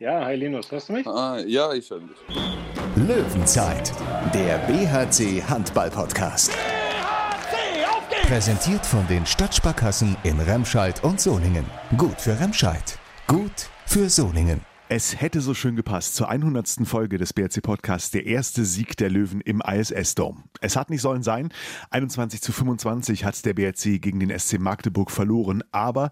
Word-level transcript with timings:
Ja, 0.00 0.24
hi 0.24 0.34
Linus, 0.34 0.72
hörst 0.72 0.88
du 0.88 0.94
mich? 0.94 1.06
Ah, 1.06 1.38
ja, 1.40 1.74
ich 1.74 1.90
höre 1.90 2.00
dich. 2.00 2.16
Löwenzeit, 2.96 3.92
der 4.32 4.56
BHC 4.60 5.42
Handball 5.42 5.90
Podcast. 5.90 6.52
BHC, 6.52 7.84
auf 7.86 8.08
geht's! 8.08 8.26
Präsentiert 8.26 8.86
von 8.86 9.06
den 9.08 9.26
Stadtsparkassen 9.26 10.16
in 10.22 10.40
Remscheid 10.40 11.04
und 11.04 11.20
Solingen. 11.20 11.66
Gut 11.98 12.18
für 12.18 12.40
Remscheid, 12.40 12.98
gut 13.26 13.68
für 13.84 14.08
Solingen. 14.08 14.62
Es 14.88 15.20
hätte 15.20 15.42
so 15.42 15.52
schön 15.52 15.76
gepasst 15.76 16.16
zur 16.16 16.30
100. 16.30 16.78
Folge 16.84 17.18
des 17.18 17.34
BRC 17.34 17.62
Podcasts, 17.62 18.10
der 18.10 18.24
erste 18.24 18.64
Sieg 18.64 18.96
der 18.96 19.10
Löwen 19.10 19.42
im 19.42 19.60
ISS 19.60 20.14
Dome. 20.14 20.44
Es 20.62 20.76
hat 20.76 20.88
nicht 20.88 21.02
sollen 21.02 21.22
sein. 21.22 21.50
21 21.90 22.40
zu 22.40 22.52
25 22.52 23.26
hat 23.26 23.44
der 23.44 23.52
BRC 23.52 24.00
gegen 24.00 24.18
den 24.18 24.36
SC 24.36 24.58
Magdeburg 24.58 25.10
verloren, 25.10 25.62
aber 25.72 26.10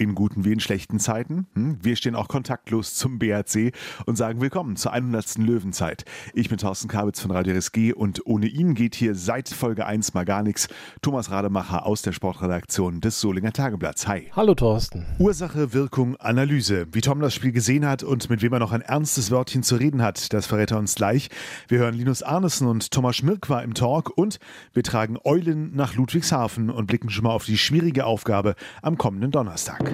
in 0.00 0.14
guten 0.14 0.44
wie 0.44 0.52
in 0.52 0.60
schlechten 0.60 0.98
Zeiten. 0.98 1.46
Hm? 1.54 1.78
Wir 1.82 1.94
stehen 1.94 2.14
auch 2.14 2.26
kontaktlos 2.26 2.94
zum 2.94 3.18
BRC 3.18 3.72
und 4.06 4.16
sagen 4.16 4.40
Willkommen 4.40 4.76
zur 4.76 4.92
100. 4.92 5.36
Löwenzeit. 5.36 6.04
Ich 6.32 6.48
bin 6.48 6.56
Thorsten 6.56 6.88
Kabitz 6.88 7.20
von 7.20 7.30
Radio 7.30 7.54
RSG 7.54 7.92
und 7.92 8.24
ohne 8.24 8.46
ihn 8.46 8.74
geht 8.74 8.94
hier 8.94 9.14
seit 9.14 9.50
Folge 9.50 9.84
1 9.84 10.14
mal 10.14 10.24
gar 10.24 10.42
nichts. 10.42 10.68
Thomas 11.02 11.30
Rademacher 11.30 11.84
aus 11.84 12.00
der 12.00 12.12
Sportredaktion 12.12 13.02
des 13.02 13.20
Solinger 13.20 13.52
Tageblatts. 13.52 14.08
Hi. 14.08 14.30
Hallo 14.34 14.54
Thorsten. 14.54 15.04
Ursache, 15.18 15.74
Wirkung, 15.74 16.16
Analyse. 16.16 16.86
Wie 16.92 17.02
Tom 17.02 17.20
das 17.20 17.34
Spiel 17.34 17.52
gesehen 17.52 17.86
hat 17.86 18.02
und 18.02 18.30
mit 18.30 18.40
wem 18.40 18.54
er 18.54 18.58
noch 18.58 18.72
ein 18.72 18.80
ernstes 18.80 19.30
Wörtchen 19.30 19.62
zu 19.62 19.76
reden 19.76 20.00
hat, 20.00 20.32
das 20.32 20.46
verrät 20.46 20.70
er 20.70 20.78
uns 20.78 20.94
gleich. 20.94 21.28
Wir 21.68 21.78
hören 21.78 21.94
Linus 21.94 22.22
Arnesen 22.22 22.66
und 22.66 22.90
Thomas 22.90 23.16
Schmirk 23.16 23.50
war 23.50 23.62
im 23.62 23.74
Talk 23.74 24.16
und 24.16 24.38
wir 24.72 24.82
tragen 24.82 25.18
Eulen 25.24 25.76
nach 25.76 25.94
Ludwigshafen 25.94 26.70
und 26.70 26.86
blicken 26.86 27.10
schon 27.10 27.24
mal 27.24 27.32
auf 27.32 27.44
die 27.44 27.58
schwierige 27.58 28.06
Aufgabe 28.06 28.54
am 28.80 28.96
kommenden 28.96 29.30
Donnerstag. 29.30 29.89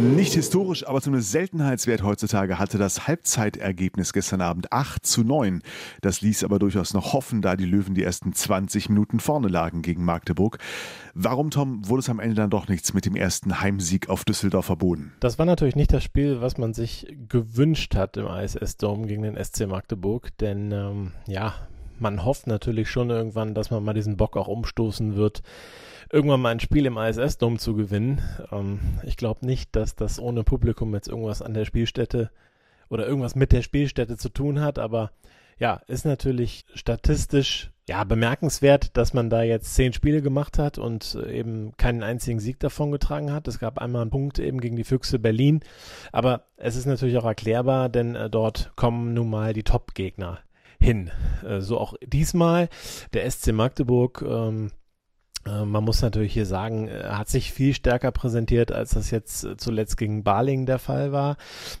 Nicht 0.00 0.32
historisch, 0.32 0.86
aber 0.86 1.02
zumindest 1.02 1.30
Seltenheitswert 1.30 2.02
heutzutage 2.02 2.58
hatte 2.58 2.78
das 2.78 3.06
Halbzeitergebnis 3.06 4.14
gestern 4.14 4.40
Abend 4.40 4.72
8 4.72 5.04
zu 5.04 5.24
9. 5.24 5.62
Das 6.00 6.22
ließ 6.22 6.42
aber 6.44 6.58
durchaus 6.58 6.94
noch 6.94 7.12
hoffen, 7.12 7.42
da 7.42 7.54
die 7.54 7.66
Löwen 7.66 7.94
die 7.94 8.02
ersten 8.02 8.32
20 8.32 8.88
Minuten 8.88 9.20
vorne 9.20 9.48
lagen 9.48 9.82
gegen 9.82 10.04
Magdeburg. 10.04 10.58
Warum, 11.12 11.50
Tom, 11.50 11.86
wurde 11.86 12.00
es 12.00 12.08
am 12.08 12.18
Ende 12.18 12.34
dann 12.34 12.48
doch 12.48 12.66
nichts 12.68 12.94
mit 12.94 13.04
dem 13.04 13.14
ersten 13.14 13.60
Heimsieg 13.60 14.08
auf 14.08 14.24
Düsseldorfer 14.24 14.76
Boden? 14.76 15.12
Das 15.20 15.38
war 15.38 15.44
natürlich 15.44 15.76
nicht 15.76 15.92
das 15.92 16.02
Spiel, 16.02 16.40
was 16.40 16.56
man 16.56 16.72
sich 16.72 17.14
gewünscht 17.28 17.94
hat 17.94 18.16
im 18.16 18.26
ISS 18.26 18.78
Dome 18.78 19.06
gegen 19.06 19.22
den 19.22 19.36
SC 19.36 19.66
Magdeburg, 19.66 20.30
denn 20.38 20.72
ähm, 20.72 21.12
ja, 21.26 21.54
man 21.98 22.24
hofft 22.24 22.46
natürlich 22.46 22.88
schon 22.88 23.10
irgendwann, 23.10 23.54
dass 23.54 23.70
man 23.70 23.84
mal 23.84 23.92
diesen 23.92 24.16
Bock 24.16 24.38
auch 24.38 24.48
umstoßen 24.48 25.14
wird 25.14 25.42
irgendwann 26.12 26.40
mal 26.40 26.50
ein 26.50 26.60
Spiel 26.60 26.86
im 26.86 26.98
ISS-Dom 26.98 27.58
zu 27.58 27.74
gewinnen. 27.74 28.20
Ähm, 28.52 28.80
ich 29.04 29.16
glaube 29.16 29.46
nicht, 29.46 29.74
dass 29.76 29.94
das 29.94 30.18
ohne 30.18 30.44
Publikum 30.44 30.94
jetzt 30.94 31.08
irgendwas 31.08 31.42
an 31.42 31.54
der 31.54 31.64
Spielstätte 31.64 32.30
oder 32.88 33.06
irgendwas 33.06 33.36
mit 33.36 33.52
der 33.52 33.62
Spielstätte 33.62 34.16
zu 34.16 34.28
tun 34.28 34.60
hat, 34.60 34.78
aber 34.78 35.12
ja, 35.58 35.80
ist 35.86 36.06
natürlich 36.06 36.64
statistisch 36.74 37.70
ja 37.88 38.04
bemerkenswert, 38.04 38.96
dass 38.96 39.12
man 39.12 39.30
da 39.30 39.42
jetzt 39.42 39.74
zehn 39.74 39.92
Spiele 39.92 40.22
gemacht 40.22 40.58
hat 40.58 40.78
und 40.78 41.16
eben 41.28 41.76
keinen 41.76 42.02
einzigen 42.02 42.40
Sieg 42.40 42.58
davon 42.60 42.92
getragen 42.92 43.32
hat. 43.32 43.46
Es 43.46 43.58
gab 43.58 43.78
einmal 43.78 44.02
einen 44.02 44.10
Punkt 44.10 44.38
eben 44.38 44.60
gegen 44.60 44.76
die 44.76 44.84
Füchse 44.84 45.18
Berlin, 45.18 45.60
aber 46.12 46.46
es 46.56 46.76
ist 46.76 46.86
natürlich 46.86 47.18
auch 47.18 47.24
erklärbar, 47.24 47.88
denn 47.88 48.14
äh, 48.14 48.30
dort 48.30 48.72
kommen 48.74 49.12
nun 49.12 49.28
mal 49.28 49.52
die 49.52 49.64
Top-Gegner 49.64 50.38
hin. 50.80 51.10
Äh, 51.46 51.60
so 51.60 51.78
auch 51.78 51.94
diesmal 52.02 52.68
der 53.12 53.30
SC 53.30 53.52
Magdeburg. 53.52 54.24
Ähm, 54.26 54.68
äh, 54.68 54.79
man 55.44 55.84
muss 55.84 56.02
natürlich 56.02 56.34
hier 56.34 56.46
sagen, 56.46 56.88
er 56.88 57.16
hat 57.16 57.28
sich 57.28 57.52
viel 57.52 57.74
stärker 57.74 58.12
präsentiert, 58.12 58.72
als 58.72 58.90
das 58.90 59.10
jetzt 59.10 59.44
äh, 59.44 59.56
zuletzt 59.56 59.96
gegen 59.96 60.22
Baling 60.22 60.66
der 60.66 60.78
Fall 60.78 61.12
war. 61.12 61.36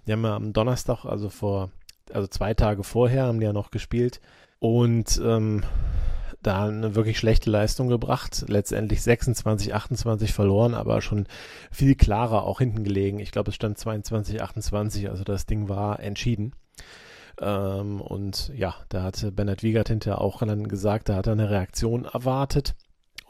Die 0.06 0.12
haben 0.12 0.24
ja 0.24 0.34
am 0.34 0.52
Donnerstag, 0.52 1.04
also 1.04 1.28
vor, 1.28 1.70
also 2.12 2.26
zwei 2.26 2.54
Tage 2.54 2.82
vorher, 2.84 3.24
haben 3.24 3.40
die 3.40 3.46
ja 3.46 3.52
noch 3.52 3.70
gespielt 3.70 4.20
und 4.58 5.20
ähm, 5.22 5.62
da 6.42 6.64
eine 6.64 6.94
wirklich 6.94 7.18
schlechte 7.18 7.50
Leistung 7.50 7.88
gebracht. 7.88 8.44
Letztendlich 8.48 9.02
26, 9.02 9.74
28 9.74 10.32
verloren, 10.32 10.74
aber 10.74 11.02
schon 11.02 11.26
viel 11.70 11.94
klarer 11.94 12.44
auch 12.44 12.60
hinten 12.60 12.82
gelegen. 12.82 13.18
Ich 13.18 13.30
glaube, 13.30 13.50
es 13.50 13.56
stand 13.56 13.78
22, 13.78 14.42
28, 14.42 15.10
also 15.10 15.22
das 15.22 15.44
Ding 15.44 15.68
war 15.68 16.00
entschieden. 16.00 16.54
Ähm, 17.40 18.00
und 18.00 18.52
ja, 18.54 18.74
da 18.88 19.02
hatte 19.02 19.32
Bernhard 19.32 19.62
Wiegert 19.62 19.88
hinterher 19.88 20.20
auch 20.20 20.40
dann 20.40 20.66
gesagt, 20.68 21.08
da 21.08 21.16
hat 21.16 21.26
er 21.26 21.34
eine 21.34 21.50
Reaktion 21.50 22.06
erwartet. 22.06 22.74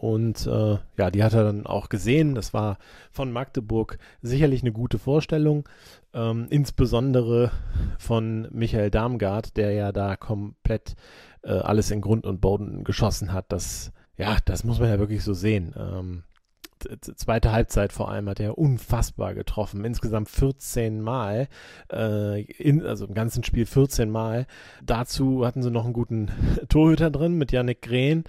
Und 0.00 0.46
äh, 0.46 0.78
ja, 0.96 1.10
die 1.10 1.22
hat 1.22 1.34
er 1.34 1.44
dann 1.44 1.66
auch 1.66 1.90
gesehen. 1.90 2.34
Das 2.34 2.54
war 2.54 2.78
von 3.10 3.30
Magdeburg 3.30 3.98
sicherlich 4.22 4.62
eine 4.62 4.72
gute 4.72 4.98
Vorstellung. 4.98 5.68
Ähm, 6.14 6.46
insbesondere 6.48 7.50
von 7.98 8.48
Michael 8.50 8.90
Darmgard, 8.90 9.58
der 9.58 9.72
ja 9.72 9.92
da 9.92 10.16
komplett 10.16 10.96
äh, 11.42 11.50
alles 11.50 11.90
in 11.90 12.00
Grund 12.00 12.24
und 12.24 12.40
Boden 12.40 12.82
geschossen 12.82 13.34
hat. 13.34 13.52
Das, 13.52 13.92
ja, 14.16 14.38
das 14.46 14.64
muss 14.64 14.80
man 14.80 14.88
ja 14.88 14.98
wirklich 14.98 15.22
so 15.22 15.34
sehen. 15.34 15.74
Ähm, 15.76 16.22
zweite 17.16 17.52
Halbzeit 17.52 17.92
vor 17.92 18.10
allem 18.10 18.28
hat 18.28 18.40
er 18.40 18.58
unfassbar 18.58 19.34
getroffen. 19.34 19.84
Insgesamt 19.84 20.28
14 20.28 21.00
Mal, 21.00 21.48
äh, 21.92 22.42
in, 22.42 22.84
also 22.84 23.06
im 23.06 23.14
ganzen 23.14 23.44
Spiel 23.44 23.66
14 23.66 24.10
Mal. 24.10 24.46
Dazu 24.82 25.46
hatten 25.46 25.62
sie 25.62 25.70
noch 25.70 25.84
einen 25.84 25.92
guten 25.92 26.30
Torhüter 26.68 27.10
drin 27.10 27.38
mit 27.38 27.52
Yannick 27.52 27.82
Grehn. 27.82 28.24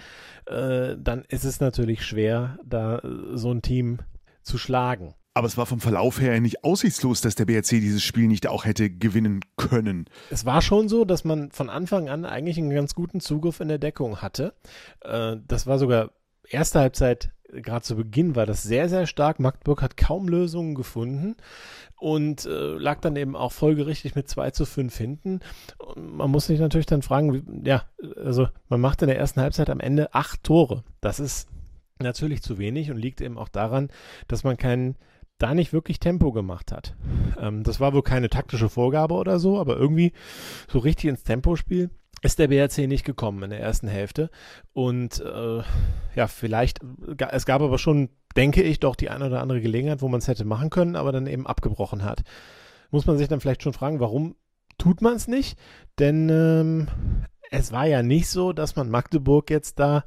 Äh, 0.45 0.95
dann 0.97 1.23
ist 1.28 1.44
es 1.44 1.59
natürlich 1.59 2.03
schwer, 2.06 2.59
da 2.66 3.01
so 3.34 3.51
ein 3.51 3.61
Team 3.61 4.00
zu 4.44 4.57
schlagen. 4.57 5.13
Aber 5.34 5.47
es 5.47 5.57
war 5.57 5.66
vom 5.66 5.79
Verlauf 5.79 6.19
her 6.19 6.40
nicht 6.41 6.66
aussichtslos, 6.66 7.22
dass 7.22 7.35
der 7.35 7.45
BRC 7.45 7.69
dieses 7.69 8.03
Spiel 8.03 8.28
nicht 8.28 8.47
auch 8.47 8.66
hätte 8.66 8.90
gewinnen 8.90 9.40
können. 9.56 10.06
Es 10.29 10.45
war 10.45 10.61
schon 10.61 10.90
so, 10.90 11.06
dass 11.06 11.23
man 11.23 11.51
von 11.51 11.69
Anfang 11.69 12.09
an 12.09 12.25
eigentlich 12.25 12.57
einen 12.57 12.72
ganz 12.72 12.95
guten 12.95 13.22
Zugriff 13.22 13.61
in 13.61 13.69
der 13.69 13.78
Deckung 13.78 14.22
hatte. 14.22 14.53
Äh, 15.00 15.38
das 15.47 15.67
war 15.67 15.79
sogar 15.79 16.11
erste 16.51 16.79
Halbzeit 16.79 17.31
gerade 17.51 17.84
zu 17.84 17.95
Beginn 17.95 18.35
war 18.35 18.45
das 18.45 18.63
sehr, 18.63 18.89
sehr 18.89 19.07
stark. 19.07 19.39
Magdeburg 19.39 19.81
hat 19.81 19.97
kaum 19.97 20.28
Lösungen 20.28 20.75
gefunden 20.75 21.35
und 21.97 22.45
äh, 22.45 22.50
lag 22.50 23.01
dann 23.01 23.16
eben 23.16 23.35
auch 23.35 23.51
folgerichtig 23.51 24.16
mit 24.16 24.29
2 24.29 24.51
zu 24.51 24.66
5 24.66 24.95
hinten. 24.95 25.40
Und 25.78 26.16
man 26.16 26.31
muss 26.31 26.47
sich 26.47 26.59
natürlich 26.59 26.85
dann 26.85 27.01
fragen, 27.01 27.34
wie, 27.34 27.67
ja, 27.67 27.84
also 28.16 28.47
man 28.69 28.81
macht 28.81 29.01
in 29.01 29.07
der 29.07 29.19
ersten 29.19 29.41
Halbzeit 29.41 29.69
am 29.69 29.79
Ende 29.79 30.13
acht 30.13 30.44
Tore. 30.44 30.84
Das 31.01 31.19
ist 31.19 31.50
natürlich 32.00 32.41
zu 32.41 32.57
wenig 32.57 32.90
und 32.90 32.97
liegt 32.97 33.22
eben 33.22 33.38
auch 33.38 33.50
daran, 33.50 33.90
dass 34.28 34.44
man 34.44 34.57
keinen 34.57 34.95
da 35.38 35.53
nicht 35.53 35.73
wirklich 35.73 36.00
Tempo 36.00 36.31
gemacht 36.31 36.72
hat. 36.72 36.95
Ähm, 37.40 37.63
das 37.63 37.79
war 37.79 37.94
wohl 37.94 38.03
keine 38.03 38.29
taktische 38.29 38.69
Vorgabe 38.69 39.16
oder 39.16 39.40
so, 39.40 39.59
aber 39.59 39.75
irgendwie 39.75 40.13
so 40.67 40.79
richtig 40.79 41.09
ins 41.09 41.23
Tempospiel 41.23 41.90
ist 42.22 42.40
der 42.40 42.48
BRC 42.48 42.88
nicht 42.88 43.04
gekommen 43.06 43.44
in 43.44 43.50
der 43.50 43.59
ersten 43.59 43.88
Hälfte. 43.88 44.30
Und 44.74 45.20
äh, 45.20 45.62
ja, 46.16 46.28
vielleicht, 46.28 46.80
es 47.30 47.46
gab 47.46 47.62
aber 47.62 47.78
schon, 47.78 48.09
denke 48.36 48.62
ich, 48.62 48.80
doch 48.80 48.96
die 48.96 49.09
eine 49.09 49.28
oder 49.28 49.42
andere 49.42 49.62
Gelegenheit, 49.62 50.02
wo 50.02 50.08
man 50.08 50.20
es 50.20 50.28
hätte 50.28 50.46
machen 50.46 50.70
können, 50.70 50.96
aber 50.96 51.12
dann 51.12 51.28
eben 51.28 51.48
abgebrochen 51.48 52.04
hat. 52.04 52.22
Muss 52.92 53.06
man 53.06 53.18
sich 53.18 53.28
dann 53.28 53.40
vielleicht 53.40 53.64
schon 53.64 53.74
fragen, 53.74 54.00
warum 54.00 54.36
tut 54.78 55.02
man 55.02 55.16
es 55.16 55.28
nicht? 55.28 55.58
Denn 56.00 56.30
ähm, 56.30 56.88
es 57.50 57.72
war 57.72 57.86
ja 57.86 58.04
nicht 58.04 58.30
so, 58.30 58.53
dass 58.53 58.76
man 58.76 58.90
Magdeburg 58.90 59.50
jetzt 59.50 59.80
da 59.80 60.03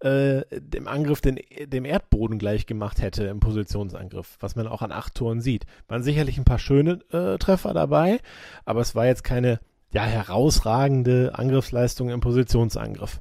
äh, 0.00 0.42
dem 0.52 0.86
Angriff 0.86 1.20
den, 1.20 1.38
dem 1.66 1.84
Erdboden 1.84 2.38
gleich 2.38 2.66
gemacht 2.66 3.00
hätte 3.00 3.24
im 3.24 3.40
Positionsangriff, 3.40 4.36
was 4.40 4.54
man 4.54 4.66
auch 4.66 4.82
an 4.82 4.92
acht 4.92 5.14
Toren 5.14 5.40
sieht. 5.40 5.64
Waren 5.88 6.02
sicherlich 6.02 6.36
ein 6.36 6.44
paar 6.44 6.58
schöne 6.58 7.00
äh, 7.10 7.38
Treffer 7.38 7.72
dabei, 7.72 8.18
aber 8.64 8.80
es 8.80 8.94
war 8.94 9.06
jetzt 9.06 9.24
keine 9.24 9.60
ja, 9.94 10.02
herausragende 10.02 11.32
Angriffsleistung 11.34 12.10
im 12.10 12.20
Positionsangriff. 12.20 13.20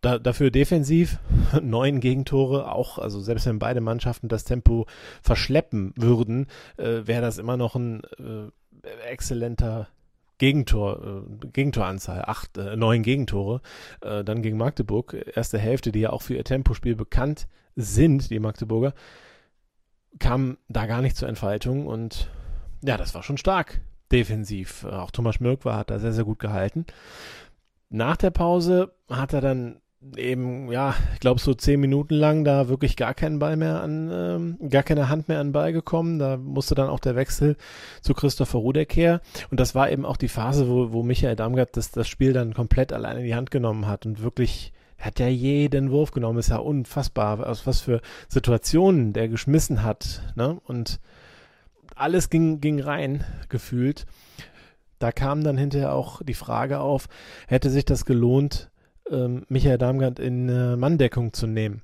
Da, 0.00 0.20
dafür 0.20 0.52
defensiv 0.52 1.18
neun 1.60 1.98
Gegentore, 1.98 2.72
auch, 2.72 2.98
also 2.98 3.20
selbst 3.20 3.46
wenn 3.46 3.58
beide 3.58 3.80
Mannschaften 3.80 4.28
das 4.28 4.44
Tempo 4.44 4.86
verschleppen 5.22 5.92
würden, 5.96 6.46
äh, 6.76 7.00
wäre 7.06 7.20
das 7.20 7.38
immer 7.38 7.56
noch 7.56 7.74
ein 7.74 8.02
äh, 8.18 9.10
exzellenter 9.10 9.88
Gegentor, 10.38 11.24
äh, 11.42 11.46
Gegentoranzahl, 11.48 12.22
acht, 12.24 12.56
äh, 12.58 12.76
neun 12.76 13.02
Gegentore, 13.02 13.60
äh, 14.00 14.22
dann 14.22 14.40
gegen 14.40 14.56
Magdeburg, 14.56 15.16
erste 15.34 15.58
Hälfte, 15.58 15.90
die 15.90 16.00
ja 16.00 16.10
auch 16.10 16.22
für 16.22 16.34
ihr 16.34 16.44
Tempospiel 16.44 16.94
bekannt 16.94 17.48
sind, 17.74 18.30
die 18.30 18.38
Magdeburger, 18.38 18.94
kam 20.20 20.58
da 20.68 20.86
gar 20.86 21.02
nicht 21.02 21.16
zur 21.16 21.28
Entfaltung 21.28 21.88
und 21.88 22.30
ja, 22.84 22.96
das 22.96 23.16
war 23.16 23.24
schon 23.24 23.36
stark 23.36 23.80
defensiv. 24.12 24.84
Auch 24.84 25.10
Thomas 25.10 25.36
Schmirk 25.36 25.64
war, 25.64 25.76
hat 25.76 25.90
da 25.90 25.98
sehr, 25.98 26.12
sehr 26.12 26.24
gut 26.24 26.38
gehalten. 26.38 26.86
Nach 27.90 28.16
der 28.16 28.30
Pause 28.30 28.92
hat 29.08 29.32
er 29.32 29.40
dann 29.40 29.80
eben, 30.16 30.70
ja, 30.70 30.94
ich 31.14 31.20
glaube, 31.20 31.40
so 31.40 31.54
zehn 31.54 31.80
Minuten 31.80 32.14
lang 32.14 32.44
da 32.44 32.68
wirklich 32.68 32.96
gar 32.96 33.14
keinen 33.14 33.38
Ball 33.38 33.56
mehr 33.56 33.82
an, 33.82 34.10
ähm, 34.12 34.70
gar 34.70 34.82
keine 34.82 35.08
Hand 35.08 35.28
mehr 35.28 35.40
an 35.40 35.52
Ball 35.52 35.72
gekommen. 35.72 36.18
Da 36.18 36.36
musste 36.36 36.74
dann 36.74 36.88
auch 36.88 37.00
der 37.00 37.16
Wechsel 37.16 37.56
zu 38.00 38.14
Christopher 38.14 38.58
Rudek 38.58 38.94
her. 38.94 39.20
Und 39.50 39.58
das 39.58 39.74
war 39.74 39.90
eben 39.90 40.04
auch 40.04 40.16
die 40.16 40.28
Phase, 40.28 40.68
wo, 40.68 40.92
wo 40.92 41.02
Michael 41.02 41.36
Damgard 41.36 41.76
das, 41.76 41.90
das 41.90 42.08
Spiel 42.08 42.32
dann 42.32 42.54
komplett 42.54 42.92
alleine 42.92 43.20
in 43.20 43.26
die 43.26 43.34
Hand 43.34 43.50
genommen 43.50 43.86
hat 43.86 44.06
und 44.06 44.22
wirklich 44.22 44.72
hat 44.98 45.20
ja 45.20 45.28
jeden 45.28 45.92
Wurf 45.92 46.10
genommen, 46.10 46.40
ist 46.40 46.50
ja 46.50 46.56
unfassbar, 46.56 47.46
aus 47.46 47.66
was 47.66 47.80
für 47.80 48.00
Situationen 48.28 49.12
der 49.12 49.28
geschmissen 49.28 49.84
hat. 49.84 50.22
Ne? 50.34 50.58
Und 50.64 50.98
alles 51.94 52.30
ging, 52.30 52.60
ging 52.60 52.80
rein, 52.80 53.24
gefühlt. 53.48 54.06
da 54.98 55.12
kam 55.12 55.44
dann 55.44 55.56
hinterher 55.56 55.92
auch 55.92 56.22
die 56.22 56.34
Frage 56.34 56.80
auf, 56.80 57.08
hätte 57.46 57.70
sich 57.70 57.84
das 57.84 58.04
gelohnt, 58.04 58.70
ähm, 59.10 59.44
Michael 59.48 59.78
Darmgard 59.78 60.18
in 60.18 60.48
äh, 60.48 60.76
Manndeckung 60.76 61.32
zu 61.32 61.46
nehmen? 61.46 61.82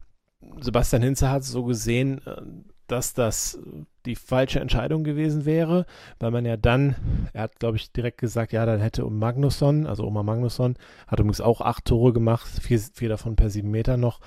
Sebastian 0.61 1.03
Hinze 1.03 1.31
hat 1.31 1.45
so 1.45 1.65
gesehen, 1.65 2.21
äh, 2.27 2.43
dass 2.87 3.15
das 3.15 3.59
die 4.05 4.17
falsche 4.17 4.61
Entscheidung 4.61 5.05
gewesen 5.05 5.47
wäre, 5.47 5.87
weil 6.19 6.31
man 6.31 6.45
ja 6.45 6.59
dann, 6.59 6.97
er 7.33 7.45
hat 7.45 7.59
glaube 7.59 7.79
ich 7.79 7.93
direkt 7.93 8.19
gesagt, 8.19 8.53
ja, 8.53 8.67
dann 8.67 8.81
hätte 8.81 9.07
um 9.07 9.19
Magnusson, 9.19 9.87
also 9.87 10.05
Oma 10.05 10.23
Magnusson, 10.23 10.77
hat 11.07 11.19
übrigens 11.19 11.41
auch 11.41 11.63
acht 11.63 11.87
Tore 11.87 12.13
gemacht, 12.13 12.47
vier, 12.47 12.79
vier 12.79 13.09
davon 13.09 13.37
per 13.37 13.49
sieben 13.49 13.71
Meter 13.71 13.97
noch, 13.97 14.21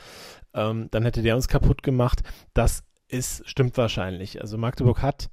ähm, 0.54 0.88
dann 0.90 1.04
hätte 1.04 1.22
der 1.22 1.36
uns 1.36 1.48
kaputt 1.48 1.84
gemacht. 1.84 2.22
Das 2.54 2.84
ist, 3.08 3.48
stimmt 3.48 3.78
wahrscheinlich. 3.78 4.42
Also 4.42 4.58
Magdeburg 4.58 5.02
hat 5.04 5.30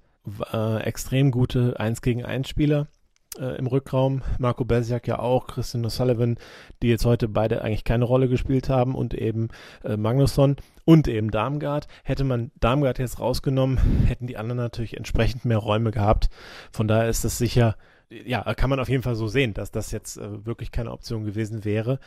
äh, 0.52 0.82
extrem 0.82 1.30
gute 1.30 1.78
1 1.78 2.02
gegen 2.02 2.24
1 2.24 2.48
Spieler 2.48 2.88
äh, 3.38 3.56
im 3.58 3.66
Rückraum. 3.66 4.22
Marco 4.38 4.64
Belsiak 4.64 5.06
ja 5.06 5.18
auch, 5.18 5.46
Christian 5.46 5.84
O'Sullivan, 5.84 6.38
die 6.82 6.88
jetzt 6.88 7.04
heute 7.04 7.28
beide 7.28 7.62
eigentlich 7.62 7.84
keine 7.84 8.04
Rolle 8.04 8.28
gespielt 8.28 8.68
haben 8.68 8.94
und 8.94 9.14
eben 9.14 9.48
äh, 9.82 9.96
Magnusson 9.96 10.56
und 10.84 11.08
eben 11.08 11.30
Darmgard. 11.30 11.88
Hätte 12.02 12.24
man 12.24 12.50
Darmgard 12.60 12.98
jetzt 12.98 13.20
rausgenommen, 13.20 13.78
hätten 14.06 14.26
die 14.26 14.36
anderen 14.36 14.58
natürlich 14.58 14.96
entsprechend 14.96 15.44
mehr 15.44 15.58
Räume 15.58 15.90
gehabt. 15.90 16.30
Von 16.72 16.88
daher 16.88 17.08
ist 17.08 17.24
das 17.24 17.38
sicher, 17.38 17.76
ja, 18.08 18.42
kann 18.54 18.70
man 18.70 18.80
auf 18.80 18.88
jeden 18.88 19.02
Fall 19.02 19.16
so 19.16 19.28
sehen, 19.28 19.54
dass 19.54 19.70
das 19.70 19.90
jetzt 19.90 20.16
äh, 20.16 20.46
wirklich 20.46 20.70
keine 20.70 20.92
Option 20.92 21.24
gewesen 21.24 21.64
wäre. 21.64 21.98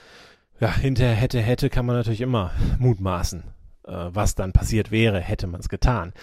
Ja, 0.60 0.76
hinterher 0.76 1.14
hätte, 1.14 1.40
hätte, 1.40 1.70
kann 1.70 1.86
man 1.86 1.96
natürlich 1.96 2.22
immer 2.22 2.52
mutmaßen 2.80 3.44
was 3.88 4.36
dann 4.36 4.52
passiert 4.52 4.92
wäre, 4.92 5.20
hätte 5.20 5.48
man 5.48 5.62
es 5.62 5.70
getan. 5.70 6.14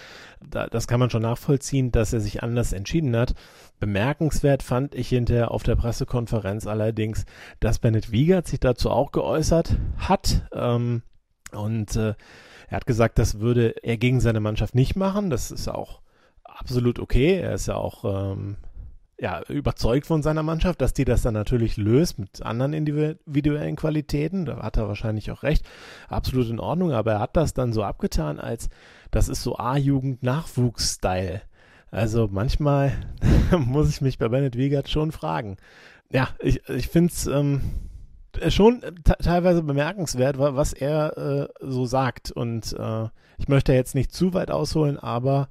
Da, 0.47 0.67
das 0.67 0.87
kann 0.87 0.99
man 0.99 1.09
schon 1.09 1.23
nachvollziehen, 1.23 1.91
dass 1.91 2.13
er 2.13 2.19
sich 2.19 2.43
anders 2.43 2.73
entschieden 2.73 3.15
hat. 3.15 3.33
Bemerkenswert 3.79 4.63
fand 4.63 4.95
ich 4.95 5.09
hinterher 5.09 5.51
auf 5.51 5.63
der 5.63 5.75
Pressekonferenz 5.75 6.67
allerdings, 6.67 7.25
dass 7.59 7.79
Bennett 7.79 8.11
Wiegert 8.11 8.47
sich 8.47 8.59
dazu 8.59 8.89
auch 8.89 9.11
geäußert 9.11 9.75
hat. 9.97 10.47
Ähm, 10.53 11.01
und 11.51 11.95
äh, 11.95 12.13
er 12.67 12.75
hat 12.75 12.85
gesagt, 12.85 13.19
das 13.19 13.39
würde 13.39 13.75
er 13.83 13.97
gegen 13.97 14.19
seine 14.19 14.39
Mannschaft 14.39 14.75
nicht 14.75 14.95
machen. 14.95 15.29
Das 15.29 15.51
ist 15.51 15.67
auch 15.67 16.01
absolut 16.43 16.99
okay. 16.99 17.39
Er 17.39 17.53
ist 17.53 17.67
ja 17.67 17.75
auch 17.75 18.33
ähm, 18.33 18.57
ja, 19.19 19.41
überzeugt 19.47 20.05
von 20.05 20.21
seiner 20.21 20.43
Mannschaft, 20.43 20.81
dass 20.81 20.93
die 20.93 21.05
das 21.05 21.21
dann 21.21 21.33
natürlich 21.33 21.77
löst 21.77 22.19
mit 22.19 22.41
anderen 22.41 22.73
individuellen 22.73 23.75
Qualitäten. 23.77 24.45
Da 24.45 24.61
hat 24.61 24.77
er 24.77 24.87
wahrscheinlich 24.87 25.31
auch 25.31 25.43
recht. 25.43 25.65
Absolut 26.09 26.49
in 26.49 26.59
Ordnung, 26.59 26.91
aber 26.91 27.13
er 27.13 27.19
hat 27.21 27.37
das 27.37 27.53
dann 27.53 27.71
so 27.71 27.83
abgetan, 27.83 28.39
als 28.39 28.69
das 29.11 29.29
ist 29.29 29.41
so 29.41 29.57
A-Jugend-Nachwuchs-Style. 29.57 31.41
Also 31.91 32.27
manchmal 32.29 32.91
muss 33.57 33.89
ich 33.89 34.01
mich 34.01 34.17
bei 34.17 34.27
Bennett 34.27 34.57
Wiegert 34.57 34.89
schon 34.89 35.13
fragen. 35.13 35.55
Ja, 36.11 36.29
ich, 36.39 36.67
ich 36.67 36.89
finde 36.89 37.13
es 37.13 37.25
ähm, 37.25 37.61
schon 38.49 38.81
teilweise 39.03 39.63
bemerkenswert, 39.63 40.37
was 40.37 40.73
er 40.73 41.17
äh, 41.17 41.47
so 41.61 41.85
sagt. 41.85 42.31
Und 42.31 42.75
äh, 42.77 43.07
ich 43.37 43.47
möchte 43.47 43.71
jetzt 43.73 43.95
nicht 43.95 44.11
zu 44.11 44.33
weit 44.33 44.51
ausholen, 44.51 44.99
aber 44.99 45.47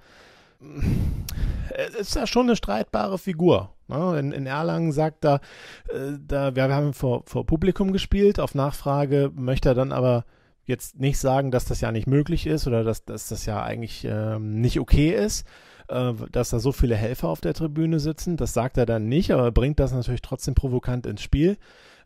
ist 1.98 2.14
ja 2.14 2.26
schon 2.26 2.46
eine 2.46 2.56
streitbare 2.56 3.18
Figur. 3.18 3.70
Ne? 3.88 4.18
In, 4.18 4.32
in, 4.32 4.46
Erlangen 4.46 4.92
sagt 4.92 5.24
er, 5.24 5.40
äh, 5.88 6.18
da, 6.26 6.54
wir 6.54 6.74
haben 6.74 6.92
vor, 6.92 7.22
vor 7.26 7.46
Publikum 7.46 7.92
gespielt, 7.92 8.40
auf 8.40 8.54
Nachfrage 8.54 9.30
möchte 9.34 9.70
er 9.70 9.74
dann 9.74 9.92
aber 9.92 10.24
jetzt 10.66 10.98
nicht 10.98 11.18
sagen, 11.18 11.50
dass 11.50 11.66
das 11.66 11.80
ja 11.80 11.92
nicht 11.92 12.06
möglich 12.06 12.46
ist 12.46 12.66
oder 12.66 12.84
dass, 12.84 13.04
dass 13.04 13.28
das 13.28 13.44
ja 13.46 13.62
eigentlich 13.62 14.06
ähm, 14.08 14.60
nicht 14.60 14.80
okay 14.80 15.10
ist, 15.10 15.46
äh, 15.88 16.12
dass 16.32 16.50
da 16.50 16.58
so 16.58 16.72
viele 16.72 16.96
Helfer 16.96 17.28
auf 17.28 17.40
der 17.40 17.54
Tribüne 17.54 18.00
sitzen. 18.00 18.36
Das 18.36 18.54
sagt 18.54 18.78
er 18.78 18.86
dann 18.86 19.08
nicht, 19.08 19.32
aber 19.32 19.52
bringt 19.52 19.78
das 19.78 19.92
natürlich 19.92 20.22
trotzdem 20.22 20.54
provokant 20.54 21.06
ins 21.06 21.22
Spiel. 21.22 21.58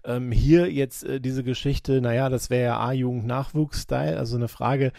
Ähm, 0.09 0.33
hier 0.33 0.73
jetzt 0.73 1.05
äh, 1.05 1.21
diese 1.21 1.45
Geschichte, 1.45 2.01
naja, 2.01 2.31
das 2.31 2.49
wäre 2.49 2.65
ja 2.65 2.81
A-Jugend-Nachwuchs-Style, 2.81 4.17
also 4.17 4.37
eine 4.37 4.49
Frage, 4.49 4.93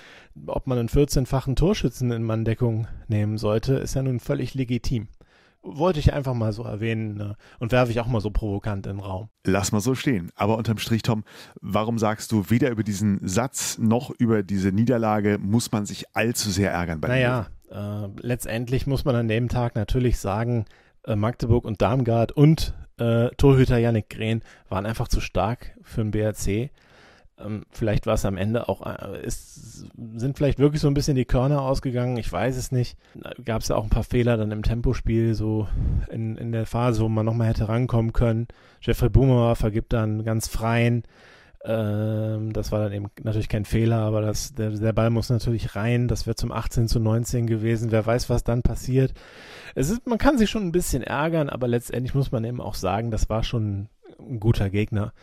ob 0.45 0.67
man 0.67 0.77
einen 0.77 0.89
14-fachen 0.89 1.55
Torschützen 1.55 2.11
in 2.11 2.23
Manndeckung 2.23 2.87
nehmen 3.07 3.39
sollte, 3.39 3.73
ist 3.73 3.95
ja 3.95 4.03
nun 4.03 4.19
völlig 4.19 4.53
legitim 4.53 5.07
wollte 5.61 5.99
ich 5.99 6.13
einfach 6.13 6.33
mal 6.33 6.53
so 6.53 6.63
erwähnen 6.63 7.15
ne? 7.15 7.35
und 7.59 7.71
werfe 7.71 7.91
ich 7.91 7.99
auch 7.99 8.07
mal 8.07 8.21
so 8.21 8.31
provokant 8.31 8.87
in 8.87 8.97
den 8.97 9.03
Raum. 9.03 9.29
Lass 9.45 9.71
mal 9.71 9.81
so 9.81 9.93
stehen. 9.93 10.31
Aber 10.35 10.57
unterm 10.57 10.77
Strich, 10.77 11.01
Tom, 11.01 11.23
warum 11.61 11.99
sagst 11.99 12.31
du, 12.31 12.49
weder 12.49 12.69
über 12.69 12.83
diesen 12.83 13.19
Satz 13.27 13.77
noch 13.77 14.09
über 14.11 14.41
diese 14.41 14.71
Niederlage 14.71 15.37
muss 15.37 15.71
man 15.71 15.85
sich 15.85 16.05
allzu 16.15 16.49
sehr 16.49 16.71
ärgern 16.71 17.01
bei 17.01 17.09
Naja, 17.09 17.47
äh, 17.69 18.07
letztendlich 18.21 18.87
muss 18.87 19.05
man 19.05 19.15
an 19.15 19.27
dem 19.27 19.49
Tag 19.49 19.75
natürlich 19.75 20.19
sagen, 20.19 20.65
äh, 21.03 21.15
Magdeburg 21.15 21.65
und 21.65 21.81
Darmgard 21.81 22.31
und 22.31 22.73
äh, 22.99 23.29
Torhüter 23.37 23.77
Yannick 23.77 24.09
Grehn 24.09 24.41
waren 24.69 24.85
einfach 24.85 25.07
zu 25.07 25.21
stark 25.21 25.75
für 25.81 26.01
den 26.01 26.11
BRC. 26.11 26.69
Ähm, 27.39 27.63
vielleicht 27.71 28.05
war 28.05 28.15
es 28.15 28.25
am 28.25 28.37
Ende 28.37 28.67
auch, 28.67 28.85
äh, 28.85 29.25
ist, 29.25 29.85
sind 30.15 30.37
vielleicht 30.37 30.59
wirklich 30.59 30.81
so 30.81 30.87
ein 30.87 30.93
bisschen 30.93 31.15
die 31.15 31.25
Körner 31.25 31.61
ausgegangen, 31.61 32.17
ich 32.17 32.31
weiß 32.31 32.57
es 32.57 32.71
nicht. 32.71 32.97
Gab 33.45 33.61
es 33.61 33.69
ja 33.69 33.75
auch 33.75 33.83
ein 33.83 33.89
paar 33.89 34.03
Fehler 34.03 34.37
dann 34.37 34.51
im 34.51 34.63
Tempospiel, 34.63 35.33
so 35.33 35.67
in, 36.09 36.37
in 36.37 36.51
der 36.51 36.65
Phase, 36.65 37.01
wo 37.01 37.09
man 37.09 37.25
nochmal 37.25 37.47
hätte 37.47 37.69
rankommen 37.69 38.13
können. 38.13 38.47
Jeffrey 38.81 39.09
Boomer 39.09 39.55
vergibt 39.55 39.93
dann 39.93 40.23
ganz 40.23 40.47
freien. 40.47 41.03
Ähm, 41.69 42.51
das 42.51 42.71
war 42.71 42.79
dann 42.79 42.93
eben 42.93 43.11
natürlich 43.21 43.47
kein 43.47 43.63
Fehler, 43.63 43.97
aber 43.97 44.21
das, 44.21 44.55
der, 44.55 44.71
der 44.71 44.91
Ball 44.91 45.11
muss 45.11 45.29
natürlich 45.29 45.75
rein. 45.75 46.07
Das 46.07 46.25
wäre 46.25 46.35
zum 46.35 46.51
18 46.51 46.87
zu 46.87 46.99
19 46.99 47.45
gewesen. 47.45 47.91
Wer 47.91 48.03
weiß, 48.03 48.27
was 48.29 48.43
dann 48.43 48.63
passiert. 48.63 49.13
Es 49.75 49.91
ist, 49.91 50.07
man 50.07 50.17
kann 50.17 50.39
sich 50.39 50.49
schon 50.49 50.63
ein 50.63 50.71
bisschen 50.71 51.03
ärgern, 51.03 51.47
aber 51.47 51.67
letztendlich 51.67 52.15
muss 52.15 52.31
man 52.31 52.43
eben 52.43 52.59
auch 52.59 52.73
sagen, 52.73 53.11
das 53.11 53.29
war 53.29 53.43
schon 53.43 53.87
ein 54.19 54.39
guter 54.39 54.71
Gegner, 54.71 55.13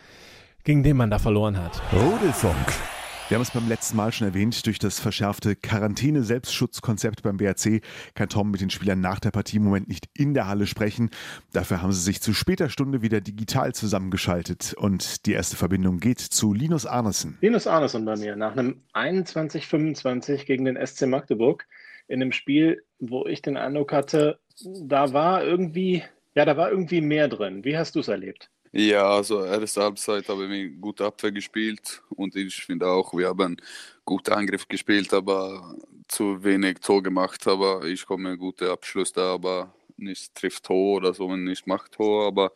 gegen 0.63 0.85
den 0.85 0.97
man 0.97 1.11
da 1.11 1.19
verloren 1.19 1.59
hat. 1.59 1.83
Rudelfunk. 1.93 2.96
Wir 3.29 3.35
haben 3.35 3.43
es 3.43 3.51
beim 3.51 3.69
letzten 3.69 3.97
Mal 3.97 4.13
schon 4.13 4.29
erwähnt, 4.29 4.65
durch 4.67 4.79
das 4.79 5.01
verschärfte 5.01 5.57
Quarantäne-Selbstschutzkonzept 5.57 7.25
beim 7.25 7.39
BRC 7.39 7.83
kann 8.15 8.29
Tom 8.29 8.53
mit 8.53 8.61
den 8.61 8.71
Spielern 8.71 9.01
nach 9.01 9.19
der 9.19 9.33
Partie 9.33 9.57
im 9.57 9.65
Moment 9.65 9.89
nicht 9.89 10.09
in 10.17 10.33
der 10.33 10.47
Halle 10.47 10.69
sprechen. 10.69 11.11
Dafür 11.53 11.83
haben 11.83 11.91
sie 11.91 12.03
sich 12.03 12.23
zu 12.23 12.33
später 12.33 12.69
Stunde 12.69 13.03
wieder 13.03 13.21
digital 13.21 13.75
zusammengeschaltet 13.75 14.75
und 14.75 15.27
die 15.27 15.33
erste 15.33 15.57
Verbindung 15.57 15.99
geht 15.99 16.21
zu 16.21 16.55
Linus 16.55 16.87
Arnesen. 16.87 17.37
Linus 17.41 17.67
Arnesen 17.67 18.05
bei 18.05 18.15
mir 18.15 18.37
nach 18.37 18.53
einem 18.53 18.83
21-25 18.95 20.45
gegen 20.45 20.65
den 20.65 20.79
SC 20.87 21.09
Magdeburg 21.09 21.67
in 22.07 22.23
einem 22.23 22.31
Spiel, 22.31 22.85
wo 23.01 23.27
ich 23.27 23.43
den 23.43 23.57
Eindruck 23.57 23.93
hatte, 23.93 24.39
da 24.63 25.13
war 25.13 25.43
irgendwie, 25.43 26.05
ja, 26.37 26.45
da 26.45 26.57
war 26.57 26.71
irgendwie 26.71 27.01
mehr 27.01 27.27
drin. 27.27 27.65
Wie 27.65 27.77
hast 27.77 27.97
du 27.97 28.01
es 28.01 28.07
erlebt? 28.07 28.51
Ja, 28.79 29.09
also 29.09 29.43
erste 29.43 29.83
Halbzeit 29.83 30.29
haben 30.29 30.51
wir 30.51 30.69
gut 30.69 31.01
Abwehr 31.01 31.33
gespielt 31.33 32.03
und 32.11 32.37
ich 32.37 32.57
finde 32.57 32.87
auch, 32.87 33.15
wir 33.15 33.29
haben 33.29 33.57
guten 34.05 34.35
Angriff 34.35 34.69
gespielt, 34.69 35.15
aber 35.15 35.75
zu 36.09 36.45
wenig 36.45 36.81
Tor 36.81 37.03
gemacht. 37.03 37.47
Aber 37.47 37.87
ich 37.87 38.05
komme 38.05 38.37
gute 38.37 38.71
Abschluss 38.71 39.15
da, 39.15 39.33
aber 39.33 39.73
nicht 39.97 40.35
trifft 40.35 40.65
Tor 40.65 40.99
oder 40.99 41.15
so, 41.15 41.35
nicht 41.37 41.67
macht 41.67 41.93
Tor. 41.93 42.27
Aber 42.27 42.53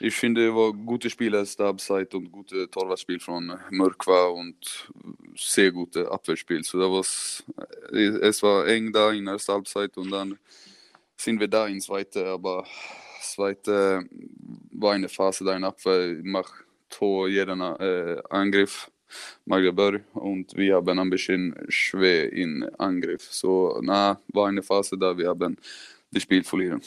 ich 0.00 0.16
finde, 0.16 0.54
war 0.54 0.72
gute 0.72 1.10
Spiele 1.10 1.36
erste 1.36 1.64
Halbzeit 1.64 2.14
und 2.14 2.32
gute 2.32 2.70
Torwartspiel 2.70 3.20
von 3.20 3.58
Mörkwa 3.70 4.28
und 4.28 4.90
sehr 5.36 5.70
gute 5.70 6.10
Abwehrspiel. 6.10 6.64
So, 6.64 6.78
da 6.78 7.00
es 7.90 8.42
war 8.42 8.66
eng 8.68 8.90
da 8.90 9.12
in 9.12 9.26
der 9.26 9.34
ersten 9.34 9.52
Halbzeit 9.52 9.98
und 9.98 10.10
dann 10.10 10.38
sind 11.14 11.40
wir 11.40 11.48
da 11.48 11.66
in 11.66 11.82
zweite, 11.82 12.26
aber 12.26 12.66
zweite 13.32 14.08
war 14.72 14.94
eine 14.94 15.08
Phase 15.08 15.44
da 15.44 15.56
in 15.56 15.64
Abwehr, 15.64 16.16
macht 16.22 16.52
Tor 16.88 17.28
jeden 17.28 17.60
äh, 17.60 18.22
Angriff 18.30 18.90
Magdeburg 19.44 20.02
und 20.14 20.56
wir 20.56 20.76
haben 20.76 20.98
ein 20.98 21.10
bisschen 21.10 21.54
schwer 21.68 22.32
in 22.32 22.64
Angriff. 22.78 23.22
So, 23.30 23.78
na, 23.82 24.20
war 24.32 24.48
eine 24.48 24.62
Phase 24.62 24.98
da, 24.98 25.16
wir 25.16 25.28
haben 25.28 25.56
das 26.10 26.22
Spiel 26.22 26.44
verlieren. 26.44 26.80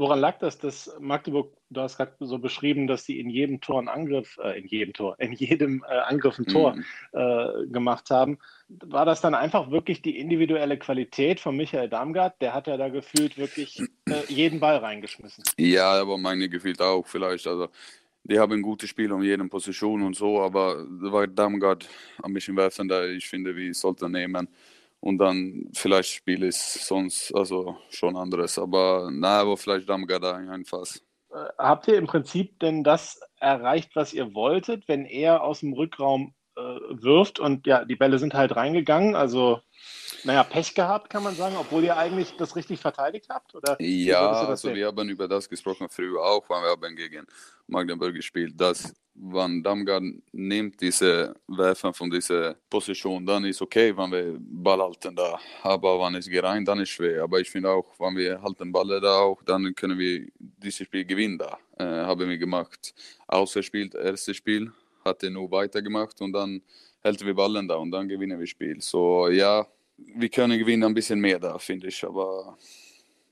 Woran 0.00 0.18
lag 0.18 0.38
das, 0.38 0.56
dass 0.56 0.90
Magdeburg, 0.98 1.52
du 1.68 1.82
hast 1.82 1.98
gerade 1.98 2.14
so 2.20 2.38
beschrieben, 2.38 2.86
dass 2.86 3.04
sie 3.04 3.20
in 3.20 3.28
jedem 3.28 3.60
Tor 3.60 3.80
einen 3.80 3.88
Angriff, 3.88 4.38
äh, 4.42 4.58
in 4.58 4.66
jedem 4.66 4.94
Tor, 4.94 5.14
in 5.18 5.34
jedem 5.34 5.84
äh, 5.86 5.92
Angriff 5.94 6.38
ein 6.38 6.46
Tor 6.46 6.74
mhm. 6.74 6.84
äh, 7.12 7.66
gemacht 7.66 8.08
haben? 8.08 8.38
War 8.68 9.04
das 9.04 9.20
dann 9.20 9.34
einfach 9.34 9.70
wirklich 9.70 10.00
die 10.00 10.18
individuelle 10.18 10.78
Qualität 10.78 11.38
von 11.38 11.54
Michael 11.54 11.90
Damgard? 11.90 12.40
Der 12.40 12.54
hat 12.54 12.66
ja 12.66 12.78
da 12.78 12.88
gefühlt 12.88 13.36
wirklich 13.36 13.78
äh, 14.08 14.22
jeden 14.28 14.58
Ball 14.58 14.78
reingeschmissen. 14.78 15.44
Ja, 15.58 16.00
aber 16.00 16.16
meine 16.16 16.48
gefühlt 16.48 16.80
auch 16.80 17.06
vielleicht. 17.06 17.46
Also 17.46 17.68
die 18.24 18.38
haben 18.38 18.54
ein 18.54 18.62
gutes 18.62 18.88
Spiel 18.88 19.12
um 19.12 19.22
jede 19.22 19.44
Position 19.48 20.00
und 20.00 20.16
so, 20.16 20.40
aber 20.40 20.86
da 21.02 21.12
war 21.12 21.26
Damgard 21.26 21.86
ein 22.22 22.32
bisschen 22.32 22.56
werfender. 22.56 23.06
Ich 23.10 23.28
finde, 23.28 23.54
wir 23.54 23.74
sollten 23.74 24.12
nehmen 24.12 24.48
und 25.00 25.18
dann 25.18 25.70
vielleicht 25.72 26.10
Spiel 26.10 26.42
ist 26.42 26.86
sonst 26.86 27.34
also 27.34 27.76
schon 27.90 28.16
anderes. 28.16 28.58
Aber 28.58 29.10
na, 29.12 29.40
aber 29.40 29.56
vielleicht 29.56 29.88
Damgada 29.88 30.36
einfach. 30.36 30.86
Äh, 31.32 31.36
habt 31.58 31.88
ihr 31.88 31.96
im 31.96 32.06
Prinzip 32.06 32.58
denn 32.60 32.84
das 32.84 33.20
erreicht, 33.38 33.96
was 33.96 34.12
ihr 34.12 34.34
wolltet, 34.34 34.88
wenn 34.88 35.06
er 35.06 35.42
aus 35.42 35.60
dem 35.60 35.72
Rückraum 35.72 36.34
äh, 36.56 36.60
wirft 36.60 37.38
und 37.40 37.66
ja, 37.66 37.84
die 37.84 37.96
Bälle 37.96 38.18
sind 38.18 38.34
halt 38.34 38.54
reingegangen? 38.56 39.14
Also 39.14 39.60
naja, 40.24 40.44
Pech 40.44 40.74
gehabt, 40.74 41.10
kann 41.10 41.22
man 41.22 41.34
sagen, 41.34 41.56
obwohl 41.58 41.84
ihr 41.84 41.96
eigentlich 41.96 42.34
das 42.36 42.54
richtig 42.56 42.80
verteidigt 42.80 43.26
habt? 43.28 43.54
Oder 43.54 43.80
ja, 43.80 44.30
also 44.30 44.74
wir 44.74 44.86
haben 44.86 45.08
über 45.08 45.28
das 45.28 45.48
gesprochen 45.48 45.88
früher 45.88 46.22
auch, 46.22 46.48
weil 46.48 46.62
wir 46.62 46.70
haben 46.70 46.96
gegen 46.96 47.26
Magdeburg 47.66 48.14
gespielt, 48.14 48.60
dass 48.60 48.94
wenn 49.14 49.62
Damgard 49.62 50.02
nimmt 50.32 50.80
diese 50.80 51.34
Werfen 51.46 51.92
von 51.92 52.10
dieser 52.10 52.54
Position, 52.68 53.24
dann 53.26 53.44
ist 53.44 53.60
okay, 53.60 53.94
wenn 53.96 54.10
wir 54.10 54.36
Ball 54.38 54.80
halten 54.80 55.14
da. 55.14 55.38
Aber 55.62 56.00
wenn 56.00 56.14
es 56.14 56.28
geht 56.28 56.42
rein, 56.42 56.64
dann 56.64 56.78
ist 56.80 56.88
es 56.90 56.94
schwer. 56.94 57.24
Aber 57.24 57.38
ich 57.40 57.50
finde 57.50 57.70
auch, 57.70 57.86
wenn 57.98 58.16
wir 58.16 58.40
halten 58.40 58.72
Ball 58.72 59.00
da 59.00 59.18
auch, 59.18 59.42
dann 59.42 59.74
können 59.74 59.98
wir 59.98 60.26
dieses 60.38 60.86
Spiel 60.86 61.04
gewinnen 61.04 61.38
da. 61.38 61.58
Äh, 61.78 62.04
haben 62.06 62.28
wir 62.28 62.38
gemacht. 62.38 62.94
Außer 63.26 63.62
spielt 63.62 63.94
erstes 63.94 64.36
Spiel, 64.36 64.72
hat 65.04 65.22
er 65.22 65.30
nur 65.30 65.50
weitergemacht 65.50 66.20
und 66.20 66.32
dann 66.32 66.62
halten 67.02 67.26
wir 67.26 67.34
Ballen 67.34 67.68
da 67.68 67.76
und 67.76 67.90
dann 67.90 68.08
gewinnen 68.08 68.38
wir 68.38 68.46
Spiel. 68.46 68.80
So 68.80 69.28
ja, 69.28 69.66
wir 70.14 70.28
können 70.28 70.58
gewinnen 70.58 70.84
ein 70.84 70.94
bisschen 70.94 71.20
mehr 71.20 71.38
da, 71.38 71.58
finde 71.58 71.88
ich. 71.88 72.04
Aber 72.04 72.56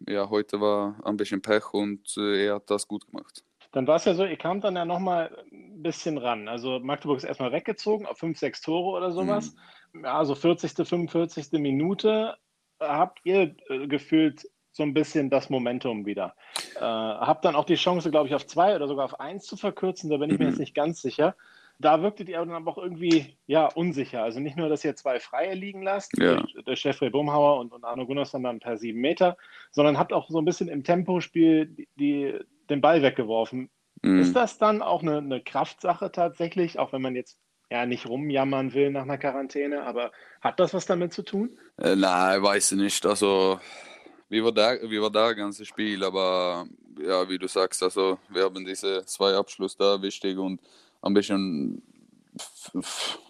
ja, 0.06 0.28
heute 0.28 0.60
war 0.60 1.00
ein 1.04 1.16
bisschen 1.16 1.42
Pech 1.42 1.72
und 1.72 2.16
äh, 2.16 2.46
er 2.46 2.54
hat 2.56 2.70
das 2.70 2.87
gut 2.87 3.06
gemacht. 3.06 3.44
Dann 3.72 3.87
war 3.87 3.96
es 3.96 4.04
ja 4.06 4.14
so, 4.14 4.25
ihr 4.25 4.37
kamt 4.37 4.64
dann 4.64 4.76
ja 4.76 4.84
nochmal 4.84 5.44
ein 5.52 5.82
bisschen 5.82 6.16
ran. 6.16 6.48
Also 6.48 6.80
Magdeburg 6.80 7.18
ist 7.18 7.25
erstmal 7.25 7.52
weggezogen 7.52 8.06
auf 8.06 8.18
5, 8.18 8.38
6 8.38 8.62
Tore 8.62 8.96
oder 8.96 9.12
sowas. 9.12 9.54
Mhm. 9.92 10.04
Ja, 10.04 10.25
so 10.25 10.34
40., 10.34 10.87
45. 10.87 11.52
Minute 11.52 12.37
habt 12.80 13.20
ihr 13.25 13.54
äh, 13.68 13.87
gefühlt 13.87 14.48
so 14.72 14.82
ein 14.84 14.94
bisschen 14.94 15.28
das 15.28 15.50
Momentum 15.50 16.06
wieder. 16.06 16.34
Äh, 16.76 16.80
habt 16.80 17.44
dann 17.44 17.56
auch 17.56 17.64
die 17.64 17.75
Chance, 17.75 18.10
glaube 18.10 18.28
ich, 18.28 18.34
auf 18.34 18.46
zwei 18.46 18.75
oder 18.75 18.87
sogar 18.87 19.04
auf 19.04 19.20
eins 19.20 19.44
zu 19.44 19.56
verkürzen, 19.56 20.08
da 20.08 20.16
bin 20.18 20.30
ich 20.30 20.38
mir 20.38 20.46
jetzt 20.46 20.54
mhm. 20.54 20.60
nicht 20.62 20.75
ganz 20.75 21.02
sicher. 21.02 21.34
Da 21.80 22.02
wirktet 22.02 22.28
ihr 22.28 22.38
dann 22.38 22.50
aber 22.50 22.73
auch 22.73 22.78
irgendwie 22.78 23.37
ja, 23.47 23.66
unsicher. 23.66 24.23
Also 24.23 24.40
nicht 24.40 24.56
nur, 24.56 24.68
dass 24.68 24.85
ihr 24.85 24.97
zwei 24.97 25.20
Freie 25.20 25.54
liegen 25.54 25.82
lasst, 25.82 26.16
ja. 26.18 26.42
der 26.66 26.75
Jeffrey 26.75 27.11
Bumhauer 27.11 27.61
und, 27.61 27.73
und 27.73 27.85
Arno 27.85 28.04
Gunnarsson 28.04 28.42
dann 28.42 28.58
per 28.58 28.78
sieben 28.78 29.00
Meter, 29.00 29.37
sondern 29.70 29.99
habt 29.99 30.12
auch 30.12 30.28
so 30.28 30.38
ein 30.38 30.44
bisschen 30.44 30.68
im 30.68 30.82
Tempospiel 30.82 31.66
die, 31.66 31.88
die 31.97 32.38
den 32.68 32.80
Ball 32.80 33.02
weggeworfen. 33.02 33.70
Mhm. 34.02 34.20
Ist 34.20 34.35
das 34.35 34.58
dann 34.58 34.82
auch 34.82 35.02
eine, 35.02 35.18
eine 35.18 35.40
Kraftsache 35.40 36.11
tatsächlich, 36.11 36.78
auch 36.78 36.92
wenn 36.92 37.02
man 37.02 37.14
jetzt 37.14 37.38
ja 37.70 37.87
nicht 37.87 38.06
rumjammern 38.06 38.73
will 38.73 38.90
nach 38.90 39.02
einer 39.02 39.18
Quarantäne, 39.18 39.85
aber 39.85 40.11
hat 40.40 40.58
das 40.58 40.75
was 40.75 40.87
damit 40.87 41.12
zu 41.12 41.23
tun? 41.23 41.58
Äh, 41.76 41.97
nein, 41.97 42.42
weiß 42.42 42.73
ich 42.73 42.78
nicht. 42.78 43.06
Also 43.06 43.61
wir 44.28 44.44
waren 44.44 44.54
da, 44.54 44.75
wir 44.82 45.02
waren 45.02 45.12
da 45.12 45.32
ganze 45.32 45.64
Spiel, 45.64 46.02
aber 46.04 46.66
ja, 47.00 47.28
wie 47.28 47.38
du 47.38 47.47
sagst, 47.47 47.82
also 47.82 48.18
wir 48.28 48.44
haben 48.44 48.64
diese 48.64 49.04
zwei 49.04 49.35
Abschluss 49.35 49.76
da 49.76 50.00
wichtig 50.02 50.38
und 50.38 50.61
ein 51.02 51.14
bisschen 51.14 51.83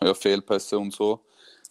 ja, 0.02 0.14
Fehlpässe 0.14 0.78
und 0.78 0.94
so. 0.94 1.20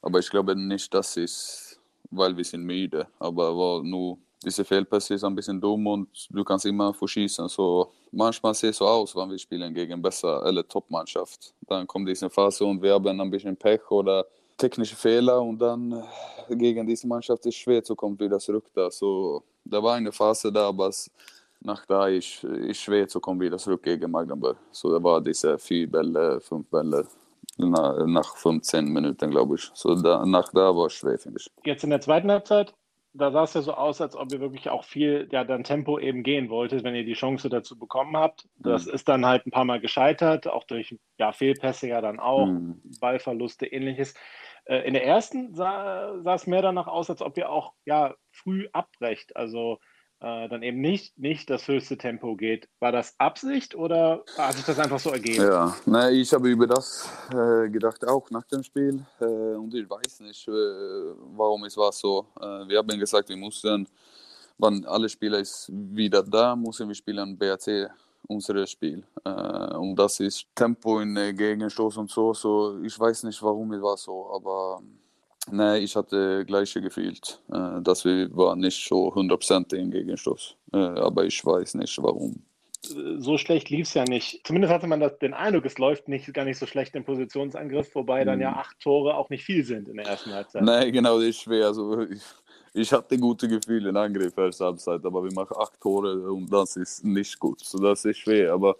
Aber 0.02 0.20
ich 0.20 0.30
glaube 0.30 0.56
nicht, 0.56 0.94
dass 0.94 1.18
es, 1.18 1.80
weil 2.10 2.36
wir 2.36 2.44
sind 2.44 2.64
müde, 2.64 3.08
aber 3.20 3.58
war 3.58 3.84
nur 3.84 4.18
diese 4.44 4.64
Fehlpässe 4.64 5.16
ist 5.16 5.24
ein 5.24 5.36
bisschen 5.36 5.60
dumm 5.60 5.88
und 5.88 6.28
du 6.30 6.44
kannst 6.44 6.66
immer 6.66 6.94
verschießen. 6.94 7.50
So, 7.50 7.92
manchmal 8.12 8.54
sieht 8.54 8.72
es 8.72 8.78
so 8.78 8.86
aus, 8.86 9.16
wenn 9.16 9.30
wir 9.30 9.38
spielen 9.38 9.74
gegen 9.74 10.02
besser 10.02 10.44
eller 10.46 10.68
Top-Mannschaft. 10.68 11.54
Dann 11.68 11.88
kommt 11.88 12.08
diese 12.08 12.30
Phase 12.30 12.64
und 12.64 12.82
wir 12.82 12.94
haben 12.94 13.20
ein 13.20 13.32
bisschen 13.32 13.58
Pech 13.58 13.90
oder 13.90 14.26
technische 14.56 14.96
Fehler 14.96 15.42
und 15.42 15.60
dann 15.60 15.92
äh, 16.50 16.56
gegen 16.56 16.86
diese 16.86 17.08
Mannschaft 17.08 17.46
ist 17.46 17.56
es 17.56 17.62
schwer 17.62 17.84
zu 17.84 17.96
kommen 17.96 18.20
wieder 18.20 18.40
zurück 18.40 18.66
da. 18.74 18.90
So, 18.90 19.44
da 19.64 19.82
war 19.82 19.96
eine 19.96 20.12
Phase 20.12 20.52
da, 20.52 20.68
aber 20.68 20.92
nach 21.68 21.86
da 21.86 22.08
ist 22.08 22.44
es 22.44 22.78
schwer 22.78 23.08
zu 23.08 23.20
kommen 23.20 23.40
wieder 23.42 23.58
zurück 23.58 23.84
gegen 23.84 24.10
Magdeburg. 24.10 24.58
So, 24.72 24.92
da 24.92 25.04
war 25.04 25.22
diese 25.22 25.60
vier 25.60 25.90
Bälle, 25.90 26.40
fünf 26.42 26.68
Bälle 26.70 27.06
nach 27.58 28.36
15 28.38 28.86
Minuten, 28.86 29.30
glaube 29.32 29.56
ich. 29.56 29.70
So, 29.74 29.96
da, 29.96 30.26
nach 30.26 30.50
da 30.52 30.76
war 30.76 30.88
es 30.88 30.94
schwer, 30.94 31.20
finde 31.20 31.40
ich. 31.40 31.48
Jetzt 31.64 31.84
in 31.84 31.90
der 31.90 32.02
zweiten 32.02 32.32
Halbzeit 32.32 32.74
da 33.18 33.32
sah 33.32 33.44
es 33.44 33.54
ja 33.54 33.62
so 33.62 33.74
aus, 33.74 34.00
als 34.00 34.16
ob 34.16 34.32
ihr 34.32 34.40
wirklich 34.40 34.70
auch 34.70 34.84
viel 34.84 35.28
ja, 35.32 35.44
dann 35.44 35.64
Tempo 35.64 36.00
eben 36.00 36.24
gehen 36.24 36.50
wolltet, 36.50 36.84
wenn 36.84 36.96
ihr 36.96 37.06
die 37.06 37.14
Chance 37.14 37.50
dazu 37.50 37.78
bekommen 37.78 38.16
habt. 38.16 38.48
Das 38.60 38.86
mhm. 38.86 38.94
ist 38.94 39.10
dann 39.10 39.26
halt 39.26 39.46
ein 39.46 39.52
paar 39.52 39.66
Mal 39.66 39.80
gescheitert, 39.80 40.48
auch 40.48 40.64
durch 40.66 40.98
ja, 41.18 41.32
Fehlpässe 41.32 41.88
ja 41.88 42.02
dann 42.02 42.20
auch, 42.20 42.46
mhm. 42.46 42.82
Ballverluste, 43.00 43.66
ähnliches. 43.66 44.14
Äh, 44.66 44.88
in 44.88 44.94
der 44.94 45.06
ersten 45.06 45.54
sah, 45.56 46.22
sah, 46.22 46.36
es 46.36 46.48
mehr 46.48 46.62
danach 46.62 46.88
aus, 46.88 47.10
als 47.10 47.22
ob 47.22 47.38
ihr 47.38 47.50
auch 47.50 47.74
ja, 47.86 48.16
früh 48.32 48.68
abbrecht. 48.72 49.36
Also 49.36 49.80
äh, 50.20 50.50
dann 50.50 50.64
eben 50.64 50.82
nicht, 50.82 51.18
nicht 51.18 51.50
das 51.50 51.68
höchste 51.68 51.98
Tempo 51.98 52.36
geht. 52.36 52.68
War 52.80 52.92
das 52.92 53.14
Absicht 53.20 53.76
oder 53.76 54.24
hat 54.38 54.56
sich 54.56 54.66
das 54.66 54.80
einfach 54.80 55.00
so 55.00 55.12
ergeben? 55.12 55.44
Ja, 55.44 55.76
nee, 55.86 56.22
ich 56.22 56.34
habe 56.34 56.50
über 56.50 56.66
das 56.66 57.10
äh, 57.32 57.70
gedacht, 57.70 58.06
auch 58.08 58.30
nach 58.32 58.46
dem 58.46 58.64
Spiel. 58.64 59.06
Äh, 59.20 59.26
und 59.26 59.74
ich 59.76 59.90
weiß 59.90 60.22
nicht, 60.22 60.48
äh, 60.48 60.52
warum 60.52 61.66
es 61.66 61.78
war 61.78 61.92
so. 61.92 62.28
Äh, 62.40 62.68
wir 62.68 62.80
haben 62.80 63.00
gesagt, 63.00 63.30
wir 63.30 63.38
mussten, 63.38 63.88
wenn 64.58 64.86
alle 64.86 65.08
Spieler 65.08 65.40
ist 65.40 65.70
wieder 65.72 66.24
da, 66.24 66.56
müssen 66.56 66.88
wir 66.88 66.96
spielen 66.96 67.38
BRC 67.38 67.90
unser 68.28 68.66
Spiel. 68.66 69.04
Äh, 69.24 69.76
und 69.76 69.96
das 69.96 70.20
ist 70.20 70.48
Tempo 70.56 71.00
in 71.00 71.14
Gegenstoß 71.14 71.98
und 71.98 72.10
so. 72.10 72.34
so. 72.34 72.82
Ich 72.82 73.00
weiß 73.00 73.24
nicht, 73.24 73.42
warum 73.44 73.72
es 73.74 73.82
war 73.82 73.98
so, 73.98 74.32
aber 74.34 74.82
Nej, 75.52 75.80
ich 75.80 75.96
hatte 75.96 76.46
gleiche 76.46 76.82
gefühlt, 76.82 77.42
äh, 77.52 77.82
dass 77.82 78.06
wir 78.06 78.36
war 78.36 78.56
nicht 78.56 78.88
so 78.88 79.14
100% 79.14 79.74
im 79.76 79.92
Gegenstoß. 79.92 80.56
Äh, 80.74 80.78
aber 80.78 81.26
ich 81.26 81.44
weiß 81.46 81.76
nicht 81.76 82.02
warum. 82.02 82.44
So 82.84 83.38
schlecht 83.38 83.70
lief 83.70 83.88
es 83.88 83.94
ja 83.96 84.04
nicht. 84.04 84.46
Zumindest 84.46 84.74
hatte 84.74 84.88
man 84.88 85.00
das, 85.00 85.18
den 85.20 85.34
Eindruck, 85.34 85.66
es 85.66 85.78
läuft 85.78 86.08
nicht, 86.08 86.32
gar 86.34 86.46
nicht 86.46 86.60
so 86.60 86.66
schlecht 86.66 86.96
im 86.96 87.04
Positionsangriff, 87.04 87.94
wobei 87.96 88.24
dann 88.24 88.40
ja 88.40 88.52
hm. 88.52 88.60
acht 88.60 88.80
Tore 88.80 89.16
auch 89.16 89.30
nicht 89.30 89.44
viel 89.44 89.64
sind 89.64 89.90
in 89.90 89.98
der 89.98 90.06
ersten 90.06 90.32
Halbzeit. 90.32 90.64
Nein, 90.64 90.92
genau, 90.92 91.18
das 91.18 91.30
ist 91.30 91.42
schwer. 91.42 91.68
Also, 91.68 92.02
ich, 92.02 92.22
ich 92.74 92.94
hatte 92.94 93.18
gute 93.18 93.48
Gefühle 93.48 93.90
in 93.90 93.98
Angriff 93.98 94.38
erste 94.38 94.66
Halbzeit, 94.66 95.04
aber 95.04 95.24
wir 95.24 95.34
machen 95.34 95.56
acht 95.60 95.80
Tore 95.82 96.32
und 96.32 96.52
das 96.52 96.76
ist 96.76 97.04
nicht 97.04 97.40
gut. 97.40 97.62
So, 97.62 97.80
das 97.80 98.06
ist 98.06 98.20
schwer. 98.20 98.54
Aber 98.54 98.76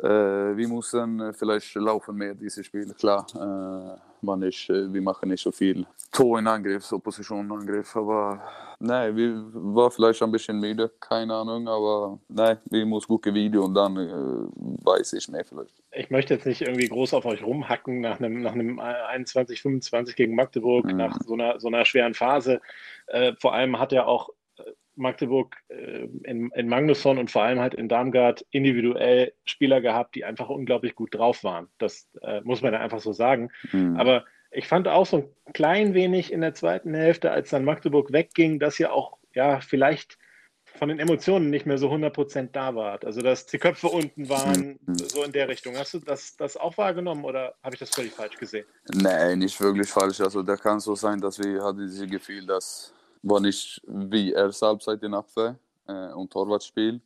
äh, 0.00 0.56
wir 0.56 0.68
müssen 0.68 1.32
vielleicht 1.34 1.74
laufen 1.74 2.16
mehr 2.16 2.34
dieses 2.34 2.66
Spiel, 2.66 2.92
klar. 2.94 3.26
Äh, 3.34 4.07
man 4.22 4.42
ist, 4.42 4.68
äh, 4.70 4.92
wir 4.92 5.02
machen 5.02 5.28
nicht 5.28 5.42
so 5.42 5.52
viel 5.52 5.86
Tor 6.12 6.38
in 6.38 6.46
Angriff, 6.46 6.84
so 6.84 6.98
Positionenangriff, 6.98 7.96
aber 7.96 8.42
nein, 8.80 9.14
wir 9.16 9.44
waren 9.52 9.90
vielleicht 9.90 10.22
ein 10.22 10.32
bisschen 10.32 10.58
müde, 10.58 10.90
keine 11.00 11.34
Ahnung, 11.34 11.68
aber 11.68 12.18
nein, 12.28 12.58
wir 12.70 12.86
müssen 12.86 13.08
gute 13.08 13.32
Video 13.32 13.64
und 13.64 13.74
dann 13.74 13.96
äh, 13.96 14.84
weiß 14.84 15.12
ich 15.14 15.28
mehr 15.28 15.44
vielleicht. 15.44 15.74
Ich 15.92 16.10
möchte 16.10 16.34
jetzt 16.34 16.46
nicht 16.46 16.62
irgendwie 16.62 16.88
groß 16.88 17.14
auf 17.14 17.26
euch 17.26 17.42
rumhacken 17.42 18.00
nach 18.00 18.18
einem, 18.18 18.42
nach 18.42 18.52
einem 18.52 18.78
21, 18.78 19.60
25 19.60 20.16
gegen 20.16 20.34
Magdeburg, 20.34 20.86
mhm. 20.86 20.96
nach 20.96 21.16
so 21.24 21.34
einer, 21.34 21.60
so 21.60 21.68
einer 21.68 21.84
schweren 21.84 22.14
Phase. 22.14 22.60
Äh, 23.08 23.34
vor 23.38 23.54
allem 23.54 23.78
hat 23.78 23.92
er 23.92 24.06
auch 24.06 24.30
Magdeburg 24.98 25.56
äh, 25.68 26.08
in, 26.24 26.50
in 26.54 26.68
Magnusson 26.68 27.18
und 27.18 27.30
vor 27.30 27.42
allem 27.42 27.60
halt 27.60 27.74
in 27.74 27.88
Darmgard 27.88 28.44
individuell 28.50 29.32
Spieler 29.44 29.80
gehabt, 29.80 30.14
die 30.14 30.24
einfach 30.24 30.48
unglaublich 30.48 30.94
gut 30.94 31.14
drauf 31.14 31.44
waren. 31.44 31.68
Das 31.78 32.08
äh, 32.22 32.40
muss 32.42 32.62
man 32.62 32.72
ja 32.72 32.80
einfach 32.80 33.00
so 33.00 33.12
sagen. 33.12 33.50
Mhm. 33.72 33.96
Aber 33.96 34.24
ich 34.50 34.66
fand 34.66 34.88
auch 34.88 35.06
so 35.06 35.16
ein 35.46 35.52
klein 35.52 35.94
wenig 35.94 36.32
in 36.32 36.40
der 36.40 36.54
zweiten 36.54 36.94
Hälfte, 36.94 37.30
als 37.30 37.50
dann 37.50 37.64
Magdeburg 37.64 38.12
wegging, 38.12 38.58
dass 38.58 38.80
ihr 38.80 38.92
auch 38.92 39.18
ja 39.34 39.60
vielleicht 39.60 40.18
von 40.78 40.88
den 40.88 40.98
Emotionen 40.98 41.50
nicht 41.50 41.66
mehr 41.66 41.78
so 41.78 41.90
100% 41.90 42.50
da 42.52 42.74
wart. 42.74 43.04
Also 43.04 43.20
dass 43.20 43.46
die 43.46 43.58
Köpfe 43.58 43.88
unten 43.88 44.28
waren, 44.28 44.78
mhm. 44.86 44.94
so 44.94 45.22
in 45.24 45.32
der 45.32 45.48
Richtung. 45.48 45.76
Hast 45.76 45.94
du 45.94 45.98
das, 45.98 46.36
das 46.36 46.56
auch 46.56 46.76
wahrgenommen 46.78 47.24
oder 47.24 47.54
habe 47.62 47.74
ich 47.74 47.80
das 47.80 47.90
völlig 47.90 48.12
falsch 48.12 48.36
gesehen? 48.36 48.66
Nein, 48.94 49.40
nicht 49.40 49.60
wirklich 49.60 49.88
falsch. 49.88 50.20
Also 50.20 50.42
da 50.42 50.56
kann 50.56 50.80
so 50.80 50.94
sein, 50.94 51.20
dass 51.20 51.38
wir 51.38 51.62
hatten 51.62 51.80
dieses 51.80 52.08
Gefühl, 52.08 52.46
dass 52.46 52.94
war 53.22 53.40
nicht 53.40 53.80
wie 53.86 54.32
erste 54.32 54.66
Halbzeit 54.66 55.02
in 55.02 55.14
Abwehr 55.14 55.58
äh, 55.86 56.12
und 56.12 56.30
Torwartspiel. 56.30 57.00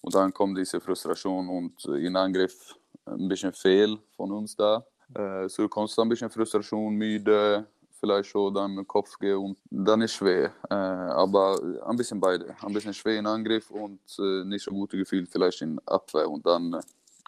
Und 0.00 0.14
dann 0.14 0.32
kommt 0.32 0.58
diese 0.58 0.80
Frustration 0.80 1.48
und 1.48 1.84
äh, 1.86 2.06
in 2.06 2.16
Angriff 2.16 2.76
ein 3.06 3.28
bisschen 3.28 3.52
fehl 3.52 3.98
von 4.16 4.32
uns 4.32 4.56
da. 4.56 4.84
Äh, 5.14 5.48
so 5.48 5.68
kommst 5.68 5.96
du 5.96 6.02
ein 6.02 6.08
bisschen 6.08 6.30
Frustration, 6.30 6.94
müde, 6.94 7.66
vielleicht 8.00 8.30
schon 8.30 8.52
dann 8.52 8.86
Kopf 8.86 9.18
gehen 9.18 9.36
und 9.36 9.56
dann 9.70 10.02
ist 10.02 10.14
schwer. 10.14 10.52
Äh, 10.68 10.74
aber 10.74 11.60
ein 11.86 11.96
bisschen 11.96 12.20
beide. 12.20 12.54
Ein 12.60 12.72
bisschen 12.72 12.94
schwer 12.94 13.18
in 13.18 13.26
Angriff 13.26 13.70
und 13.70 14.00
äh, 14.18 14.44
nicht 14.44 14.64
so 14.64 14.70
gute 14.72 14.96
Gefühl 14.96 15.26
vielleicht 15.26 15.62
in 15.62 15.78
Abwehr 15.86 16.28
und 16.28 16.44
dann 16.44 16.74
äh, 16.74 16.80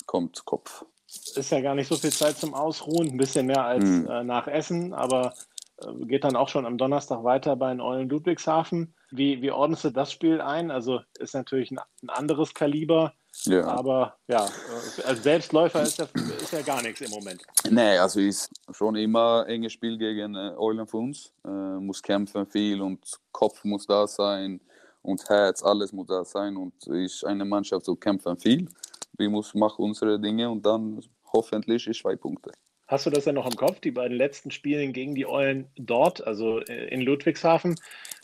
kommt 0.07 0.45
Kopf. 0.45 0.85
Ist 1.07 1.51
ja 1.51 1.61
gar 1.61 1.77
nicht 1.77 1.87
so 1.87 1.97
viel 1.97 2.11
Zeit 2.11 2.37
zum 2.37 2.55
Ausruhen, 2.55 3.11
ein 3.11 3.17
bisschen 3.17 3.47
mehr 3.47 3.65
als 3.65 3.85
mhm. 3.85 4.27
nach 4.27 4.49
Essen, 4.49 4.93
aber 4.93 5.27
äh, 5.27 5.54
geht 6.07 6.25
dann 6.25 6.37
auch 6.37 6.49
schon 6.49 6.67
am 6.67 6.79
Donnerstag 6.79 7.25
weiter 7.25 7.57
bei 7.57 7.71
den 7.71 7.81
Eulen 7.81 8.09
Ludwigshafen. 8.09 8.95
Wie, 9.11 9.43
wie 9.43 9.51
ordnest 9.51 9.85
du 9.85 9.91
das 9.91 10.13
Spiel 10.13 10.41
ein? 10.41 10.71
Also 10.71 11.01
ist 11.19 11.35
natürlich 11.35 11.71
ein, 11.71 11.79
ein 12.03 12.11
anderes 12.11 12.55
Kaliber, 12.55 13.15
ja. 13.45 13.65
aber 13.67 14.17
ja, 14.29 14.47
äh, 14.47 15.03
als 15.05 15.23
Selbstläufer 15.23 15.83
ist 15.83 15.99
ja, 15.99 16.07
ist 16.41 16.53
ja 16.53 16.63
gar 16.63 16.83
nichts 16.83 17.01
im 17.01 17.11
Moment. 17.11 17.43
Nee, 17.71 17.99
also 17.99 18.21
ist 18.21 18.51
schon 18.73 18.97
immer 18.97 19.45
ein 19.45 19.55
enges 19.55 19.73
Spiel 19.73 19.99
gegen 19.99 20.35
äh, 20.35 20.55
Eulen 20.57 20.87
für 20.87 20.99
uns. 20.99 21.33
Äh, 21.45 21.49
muss 21.49 22.03
kämpfen 22.03 22.47
viel 22.47 22.81
und 22.81 23.01
Kopf 23.33 23.65
muss 23.65 23.87
da 23.87 24.07
sein 24.07 24.61
und 25.03 25.29
Herz, 25.29 25.63
alles 25.63 25.93
muss 25.93 26.07
da 26.07 26.25
sein 26.25 26.57
und 26.57 26.87
ist 26.87 27.25
eine 27.25 27.45
Mannschaft, 27.45 27.85
so 27.85 27.95
kämpfen 27.95 28.37
viel. 28.39 28.69
Wir 29.17 29.29
müssen 29.29 29.59
machen 29.59 29.85
unsere 29.85 30.19
Dinge 30.19 30.49
und 30.51 30.65
dann 30.65 31.01
hoffentlich 31.33 31.87
ist 31.87 32.01
zwei 32.01 32.17
Punkte. 32.17 32.53
Hast 32.87 33.07
du 33.07 33.11
das 33.11 33.25
ja 33.25 33.33
noch 33.33 33.47
im 33.47 33.57
Kopf, 33.57 33.81
die 33.81 33.91
beiden 33.91 34.17
letzten 34.17 34.51
Spielen 34.51 34.93
gegen 34.93 35.15
die 35.15 35.27
Eulen 35.27 35.67
dort, 35.77 36.27
also 36.27 36.61
äh, 36.61 36.89
in 36.89 37.01
Ludwigshafen? 37.01 37.77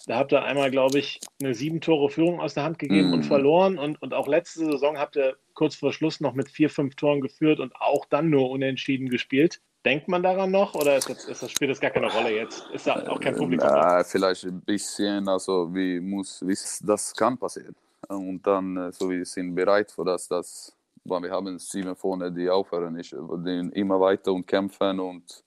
Da 0.07 0.17
habt 0.17 0.33
ihr 0.33 0.43
einmal, 0.43 0.71
glaube 0.71 0.99
ich, 0.99 1.21
eine 1.43 1.55
sieben 1.55 1.81
Tore 1.81 2.11
Führung 2.11 2.41
aus 2.41 2.55
der 2.55 2.65
Hand 2.65 2.79
gegeben 2.79 3.11
mm. 3.11 3.15
und 3.15 3.23
verloren. 3.25 3.79
Und, 3.79 4.01
und 4.03 4.13
auch 4.15 4.29
letzte 4.29 4.65
Saison 4.65 4.99
habt 4.99 5.17
ihr 5.17 5.37
kurz 5.55 5.75
vor 5.75 5.93
Schluss 5.93 6.21
noch 6.21 6.35
mit 6.35 6.51
vier, 6.51 6.71
fünf 6.71 6.95
Toren 6.95 7.21
geführt 7.21 7.61
und 7.61 7.75
auch 7.77 8.07
dann 8.07 8.31
nur 8.31 8.51
unentschieden 8.51 9.09
gespielt. 9.09 9.61
Denkt 9.85 10.09
man 10.09 10.23
daran 10.23 10.51
noch 10.51 10.75
oder 10.75 10.97
ist 10.97 11.09
das, 11.09 11.25
ist 11.25 11.43
das, 11.43 11.51
spielt 11.51 11.71
das 11.71 11.81
gar 11.81 11.91
keine 11.91 12.13
Rolle 12.13 12.35
jetzt? 12.35 12.67
Ist 12.75 12.87
da 12.87 13.03
auch 13.09 13.21
kein 13.21 13.35
Publikum? 13.35 13.67
Ja, 13.67 14.05
vielleicht 14.05 14.45
ein 14.45 14.61
bisschen, 14.61 15.27
also 15.27 15.75
wie 15.75 16.01
muss, 16.01 16.47
wie 16.47 16.57
das 16.87 17.15
kann 17.15 17.39
passieren. 17.39 17.75
Und 18.09 18.47
dann, 18.47 18.77
äh, 18.77 18.93
so 18.93 19.09
wir 19.09 19.25
sind 19.25 19.55
bereit 19.55 19.91
für 19.91 20.05
das, 20.05 20.29
das 20.29 20.77
wir 21.05 21.31
haben 21.31 21.59
sieben 21.59 21.97
vorne, 21.97 22.31
die 22.31 22.49
aufhören 22.49 22.95
nicht, 22.95 23.13
die 23.13 23.71
immer 23.75 24.01
weiter 24.01 24.33
und 24.33 24.47
kämpfen 24.47 25.01
und 25.01 25.43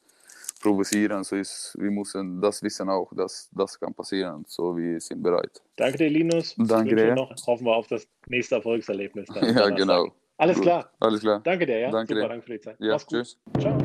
provozieren. 0.62 1.24
So 1.24 1.36
ist, 1.36 1.76
wir 1.80 1.92
müssen 1.92 2.42
das 2.42 2.64
wissen 2.64 2.90
auch, 2.90 3.12
dass 3.14 3.50
das 3.52 3.80
kann 3.80 3.94
passieren. 3.94 4.44
So 4.48 4.76
wir 4.76 5.00
sind 5.00 5.22
bereit. 5.22 5.62
Danke 5.76 5.98
dir, 5.98 6.10
Linus. 6.10 6.56
Danke 6.58 6.96
dir. 6.96 7.16
Noch, 7.16 7.36
hoffen 7.48 7.66
wir 7.66 7.76
auf 7.76 7.88
das 7.88 8.08
nächste 8.28 8.56
Erfolgserlebnis. 8.56 9.28
ja, 9.42 9.70
genau. 9.70 10.12
Alles 10.44 10.60
klar. 10.60 10.90
Alles 11.00 11.22
klar. 11.22 11.40
Danke 11.42 11.66
dir, 11.66 11.80
ja. 11.80 11.90
Danke 11.90 12.16
Super, 12.16 12.26
dir. 12.26 12.28
danke 12.28 12.46
für 12.46 12.52
die 12.52 12.60
Zeit. 12.60 12.76
Ja, 12.80 12.98
tschüss. 12.98 13.40
Ciao. 13.62 13.78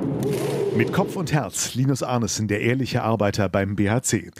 Mit 0.76 0.92
Kopf 0.92 1.14
und 1.14 1.32
Herz 1.32 1.76
Linus 1.76 2.02
Arnesen, 2.02 2.48
der 2.48 2.62
ehrliche 2.62 3.02
Arbeiter 3.04 3.48
beim 3.48 3.76
BHC. 3.76 4.32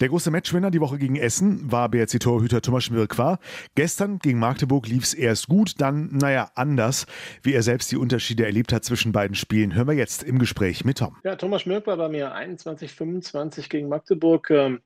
Der 0.00 0.08
große 0.08 0.30
Matchwinner 0.30 0.70
die 0.70 0.80
Woche 0.80 0.96
gegen 0.96 1.16
Essen 1.16 1.70
war 1.70 1.90
BHC-Torhüter 1.90 2.62
Thomas 2.62 2.84
Schmirkwa. 2.84 3.38
Gestern 3.74 4.18
gegen 4.18 4.38
Magdeburg 4.38 4.88
lief 4.88 5.02
es 5.02 5.12
erst 5.12 5.48
gut, 5.48 5.74
dann, 5.78 6.08
naja, 6.10 6.50
anders. 6.54 7.04
Wie 7.42 7.52
er 7.52 7.62
selbst 7.62 7.92
die 7.92 7.98
Unterschiede 7.98 8.46
erlebt 8.46 8.72
hat 8.72 8.84
zwischen 8.84 9.12
beiden 9.12 9.34
Spielen, 9.34 9.74
hören 9.74 9.88
wir 9.88 9.94
jetzt 9.94 10.22
im 10.22 10.38
Gespräch 10.38 10.86
mit 10.86 10.96
Tom. 10.96 11.18
Ja, 11.22 11.36
Thomas 11.36 11.60
Schmirkwa 11.60 11.96
bei 11.96 12.08
mir 12.08 12.32
21, 12.32 12.94
25 12.94 13.68
gegen 13.68 13.90
Magdeburg. 13.90 14.48
Ähm, 14.48 14.80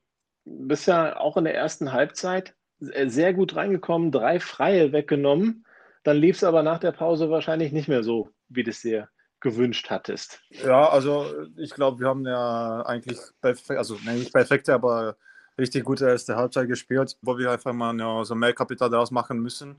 bisher 0.45 1.21
auch 1.21 1.37
in 1.37 1.45
der 1.45 1.55
ersten 1.55 1.93
Halbzeit 1.93 2.57
sehr 2.81 3.33
gut 3.35 3.55
reingekommen, 3.55 4.11
drei 4.11 4.41
Freie 4.41 4.91
weggenommen. 4.91 5.65
Dann 6.03 6.17
lief 6.17 6.37
es 6.37 6.45
aber 6.45 6.63
nach 6.63 6.79
der 6.79 6.93
Pause 6.93 7.31
wahrscheinlich 7.31 7.73
nicht 7.73 7.89
mehr 7.89 8.03
so, 8.03 8.31
wie 8.49 8.63
du 8.63 8.71
es 8.71 8.81
dir 8.81 9.09
gewünscht 9.41 9.91
hattest. 9.91 10.41
Ja, 10.51 10.89
also 10.89 11.27
ich 11.57 11.71
glaube, 11.71 12.01
wir 12.01 12.09
haben 12.09 12.27
ja 12.27 12.83
eigentlich 12.87 13.19
perfekt, 13.41 13.79
also 13.79 13.99
nicht 14.05 14.33
perfekte, 14.33 14.73
aber 14.73 15.17
richtig 15.59 15.85
gute 15.85 16.07
erste 16.07 16.37
Halbzeit 16.37 16.69
gespielt, 16.69 17.17
wo 17.23 17.37
wir 17.37 17.51
einfach 17.51 17.73
mal 17.73 17.99
ja, 17.99 18.25
so 18.25 18.35
mehr 18.35 18.55
Kapital 18.55 18.89
daraus 18.91 19.11
machen 19.11 19.41
müssen. 19.41 19.77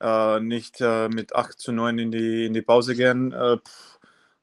Äh, 0.00 0.40
nicht 0.40 0.80
äh, 0.80 1.08
mit 1.08 1.34
8 1.34 1.58
zu 1.58 1.72
9 1.72 1.98
in 1.98 2.10
die, 2.10 2.46
in 2.46 2.54
die 2.54 2.62
Pause 2.62 2.94
gehen. 2.94 3.32
Äh, 3.32 3.58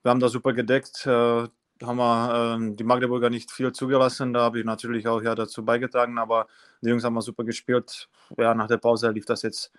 wir 0.03 0.11
haben 0.11 0.19
da 0.19 0.29
super 0.29 0.53
gedeckt. 0.53 1.05
Äh, 1.07 1.47
haben 1.83 1.97
wir 1.97 2.55
ähm, 2.55 2.75
die 2.75 2.83
Magdeburger 2.83 3.29
nicht 3.29 3.51
viel 3.51 3.71
zugelassen. 3.71 4.33
Da 4.33 4.41
habe 4.41 4.59
ich 4.59 4.65
natürlich 4.65 5.07
auch 5.07 5.21
ja 5.21 5.35
dazu 5.35 5.63
beigetragen, 5.63 6.17
aber 6.17 6.47
die 6.81 6.89
Jungs 6.89 7.03
haben 7.03 7.13
wir 7.13 7.21
super 7.21 7.43
gespielt. 7.43 8.09
Ja, 8.37 8.53
nach 8.53 8.67
der 8.67 8.77
Pause 8.77 9.09
lief 9.11 9.25
das 9.25 9.41
jetzt 9.41 9.71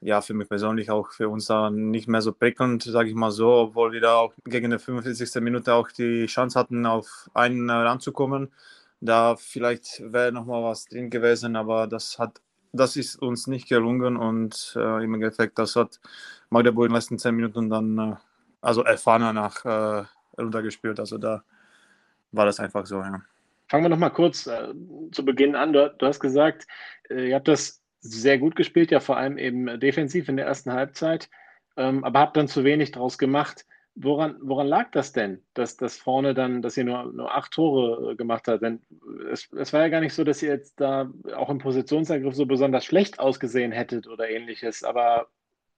ja, 0.00 0.20
für 0.20 0.34
mich 0.34 0.48
persönlich 0.48 0.90
auch 0.90 1.10
für 1.10 1.28
uns 1.28 1.46
da 1.46 1.70
nicht 1.70 2.08
mehr 2.08 2.22
so 2.22 2.32
prickelnd, 2.32 2.82
sage 2.84 3.08
ich 3.08 3.14
mal 3.14 3.32
so, 3.32 3.52
obwohl 3.52 3.92
wir 3.92 4.00
da 4.00 4.16
auch 4.16 4.32
gegen 4.44 4.70
die 4.70 4.78
45. 4.78 5.42
Minute 5.42 5.74
auch 5.74 5.90
die 5.90 6.26
Chance 6.26 6.58
hatten, 6.58 6.86
auf 6.86 7.28
einen 7.34 7.68
ranzukommen. 7.68 8.52
Da 9.00 9.36
vielleicht 9.36 10.02
wäre 10.12 10.32
noch 10.32 10.46
mal 10.46 10.62
was 10.62 10.86
drin 10.86 11.10
gewesen, 11.10 11.56
aber 11.56 11.86
das 11.86 12.18
hat, 12.18 12.40
das 12.72 12.96
ist 12.96 13.16
uns 13.16 13.46
nicht 13.46 13.68
gelungen 13.68 14.16
und 14.16 14.74
äh, 14.76 15.04
im 15.04 15.14
Endeffekt, 15.14 15.58
das 15.58 15.76
hat 15.76 16.00
Magdeburg 16.50 16.86
in 16.86 16.90
den 16.90 16.96
letzten 16.96 17.18
zehn 17.18 17.34
Minuten 17.34 17.70
dann, 17.70 17.98
äh, 17.98 18.16
also 18.60 18.82
erfahrener 18.84 19.32
nach 19.32 19.64
äh, 19.64 20.04
runtergespielt. 20.36 21.00
Also 21.00 21.18
da 21.18 21.42
war 22.32 22.46
das 22.46 22.60
einfach 22.60 22.86
so, 22.86 23.00
ja. 23.00 23.20
Fangen 23.68 23.84
wir 23.84 23.90
noch 23.90 23.98
mal 23.98 24.10
kurz 24.10 24.46
äh, 24.46 24.72
zu 25.12 25.24
Beginn 25.24 25.54
an. 25.54 25.72
Du, 25.72 25.94
du 25.98 26.06
hast 26.06 26.20
gesagt, 26.20 26.66
äh, 27.10 27.28
ihr 27.28 27.36
habt 27.36 27.48
das 27.48 27.82
sehr 28.00 28.38
gut 28.38 28.56
gespielt, 28.56 28.90
ja 28.90 29.00
vor 29.00 29.16
allem 29.16 29.38
eben 29.38 29.80
defensiv 29.80 30.28
in 30.28 30.36
der 30.36 30.46
ersten 30.46 30.72
Halbzeit, 30.72 31.28
ähm, 31.76 32.04
aber 32.04 32.20
habt 32.20 32.36
dann 32.36 32.48
zu 32.48 32.64
wenig 32.64 32.92
draus 32.92 33.18
gemacht. 33.18 33.64
Woran, 34.00 34.36
woran 34.40 34.68
lag 34.68 34.92
das 34.92 35.12
denn, 35.12 35.42
dass 35.54 35.76
das 35.76 35.96
vorne 35.96 36.32
dann, 36.32 36.62
dass 36.62 36.76
ihr 36.76 36.84
nur, 36.84 37.12
nur 37.12 37.34
acht 37.34 37.50
Tore 37.52 38.12
äh, 38.12 38.14
gemacht 38.14 38.46
habt? 38.46 38.62
Denn 38.62 38.80
es, 39.32 39.52
es 39.52 39.72
war 39.72 39.80
ja 39.80 39.88
gar 39.88 40.00
nicht 40.00 40.14
so, 40.14 40.22
dass 40.22 40.40
ihr 40.40 40.50
jetzt 40.50 40.80
da 40.80 41.10
auch 41.34 41.50
im 41.50 41.58
Positionsangriff 41.58 42.36
so 42.36 42.46
besonders 42.46 42.84
schlecht 42.84 43.18
ausgesehen 43.18 43.72
hättet 43.72 44.06
oder 44.06 44.30
ähnliches. 44.30 44.84
Aber 44.84 45.26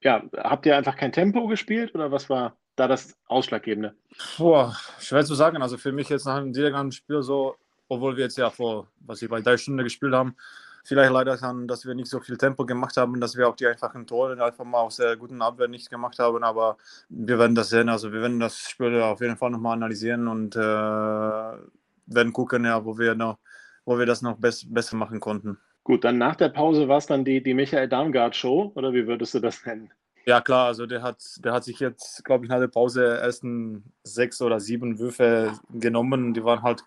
ja, 0.02 0.22
habt 0.36 0.66
ihr 0.66 0.76
einfach 0.76 0.96
kein 0.96 1.12
Tempo 1.12 1.46
gespielt 1.46 1.94
oder 1.94 2.12
was 2.12 2.28
war 2.28 2.58
da 2.76 2.88
das 2.88 3.16
Ausschlaggebende? 3.26 3.94
Boah, 4.36 4.76
schwer 4.98 5.24
zu 5.24 5.34
sagen. 5.34 5.62
Also 5.62 5.78
für 5.78 5.92
mich 5.92 6.10
jetzt 6.10 6.26
nach 6.26 6.36
einem 6.36 6.52
direkten 6.52 6.92
Spiel 6.92 7.22
so, 7.22 7.56
obwohl 7.88 8.16
wir 8.16 8.24
jetzt 8.24 8.36
ja 8.38 8.50
vor, 8.50 8.88
was 9.00 9.22
ich 9.22 9.30
bei 9.30 9.40
drei 9.40 9.56
Stunden 9.56 9.82
gespielt 9.82 10.14
haben, 10.14 10.36
vielleicht 10.84 11.12
leider 11.12 11.36
kann, 11.36 11.68
dass 11.68 11.86
wir 11.86 11.94
nicht 11.94 12.08
so 12.08 12.20
viel 12.20 12.36
Tempo 12.36 12.66
gemacht 12.66 12.96
haben, 12.96 13.20
dass 13.20 13.36
wir 13.36 13.48
auch 13.48 13.56
die 13.56 13.66
einfachen 13.66 14.06
Tore 14.06 14.42
einfach 14.42 14.64
mal 14.64 14.80
aus 14.80 14.96
der 14.96 15.16
guten 15.16 15.42
Abwehr 15.42 15.68
nicht 15.68 15.90
gemacht 15.90 16.18
haben. 16.18 16.42
Aber 16.44 16.76
wir 17.08 17.38
werden 17.38 17.54
das 17.54 17.70
sehen. 17.70 17.88
Also 17.88 18.12
wir 18.12 18.20
werden 18.22 18.40
das 18.40 18.58
Spiel 18.58 19.00
auf 19.00 19.20
jeden 19.20 19.36
Fall 19.36 19.50
nochmal 19.50 19.74
analysieren 19.74 20.28
und 20.28 20.56
äh, 20.56 20.60
werden 20.60 22.32
gucken, 22.32 22.64
ja, 22.64 22.84
wo 22.84 22.98
wir 22.98 23.14
noch, 23.14 23.38
wo 23.84 23.98
wir 23.98 24.06
das 24.06 24.22
noch 24.22 24.36
bess 24.36 24.64
besser 24.68 24.96
machen 24.96 25.20
konnten. 25.20 25.58
Gut, 25.84 26.04
dann 26.04 26.18
nach 26.18 26.36
der 26.36 26.50
Pause 26.50 26.88
war 26.88 26.98
es 26.98 27.06
dann 27.06 27.24
die, 27.24 27.42
die 27.42 27.54
Michael 27.54 27.88
Darmgard 27.88 28.36
Show 28.36 28.72
oder 28.74 28.92
wie 28.92 29.06
würdest 29.06 29.34
du 29.34 29.40
das 29.40 29.64
nennen? 29.64 29.90
Ja 30.26 30.40
klar, 30.40 30.66
also 30.66 30.86
der 30.86 31.02
hat, 31.02 31.22
der 31.38 31.52
hat 31.52 31.64
sich 31.64 31.80
jetzt, 31.80 32.24
glaube 32.24 32.44
ich, 32.44 32.50
nach 32.50 32.58
der 32.58 32.68
Pause 32.68 33.18
ersten 33.18 33.92
sechs 34.04 34.42
oder 34.42 34.60
sieben 34.60 34.98
Würfe 34.98 35.58
genommen. 35.70 36.34
Die 36.34 36.44
waren 36.44 36.62
halt 36.62 36.84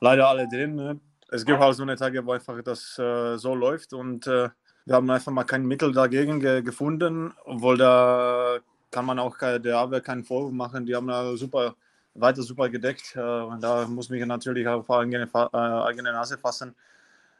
leider 0.00 0.28
alle 0.28 0.48
drin. 0.48 0.74
Ne? 0.74 1.00
Es 1.32 1.46
gibt 1.46 1.58
halt 1.58 1.74
so 1.74 1.82
eine 1.82 1.96
Tage, 1.96 2.24
wo 2.26 2.32
einfach 2.32 2.60
das 2.62 2.98
äh, 2.98 3.38
so 3.38 3.54
läuft 3.54 3.94
und 3.94 4.26
äh, 4.26 4.50
wir 4.84 4.94
haben 4.94 5.10
einfach 5.10 5.32
mal 5.32 5.44
kein 5.44 5.64
Mittel 5.64 5.92
dagegen 5.92 6.40
ge 6.40 6.60
gefunden, 6.62 7.32
obwohl 7.44 7.78
da 7.78 8.58
kann 8.90 9.06
man 9.06 9.18
auch 9.18 9.38
der 9.38 9.78
Abwehr 9.78 10.02
keinen 10.02 10.24
Vorwurf 10.24 10.52
machen. 10.52 10.84
Die 10.84 10.94
haben 10.94 11.06
da 11.06 11.34
super, 11.36 11.74
weiter 12.14 12.42
super 12.42 12.68
gedeckt. 12.68 13.16
Äh, 13.16 13.20
da 13.60 13.86
muss 13.88 14.10
mich 14.10 14.24
natürlich 14.26 14.68
auf 14.68 14.90
eigene, 14.90 15.28
äh, 15.32 15.56
eigene 15.56 16.12
Nase 16.12 16.36
fassen. 16.36 16.74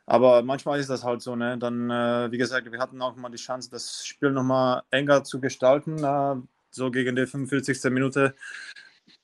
Aber 0.07 0.43
manchmal 0.43 0.81
ist 0.81 0.89
das 0.89 1.05
halt 1.05 1.21
so. 1.21 1.37
Ne? 1.37 1.59
Dann, 1.59 1.91
äh, 1.91 2.31
wie 2.33 2.39
gesagt, 2.39 2.71
wir 2.71 2.79
hatten 2.79 3.03
auch 3.03 3.17
mal 3.17 3.29
die 3.29 3.37
Chance, 3.37 3.71
das 3.71 4.07
Spiel 4.07 4.31
nochmal 4.31 4.83
enger 4.91 5.25
zu 5.25 5.41
gestalten. 5.41 6.03
Äh, 6.03 6.37
so 6.71 6.91
gegen 6.91 7.15
die 7.17 7.27
45. 7.27 7.91
Minute 7.91 8.35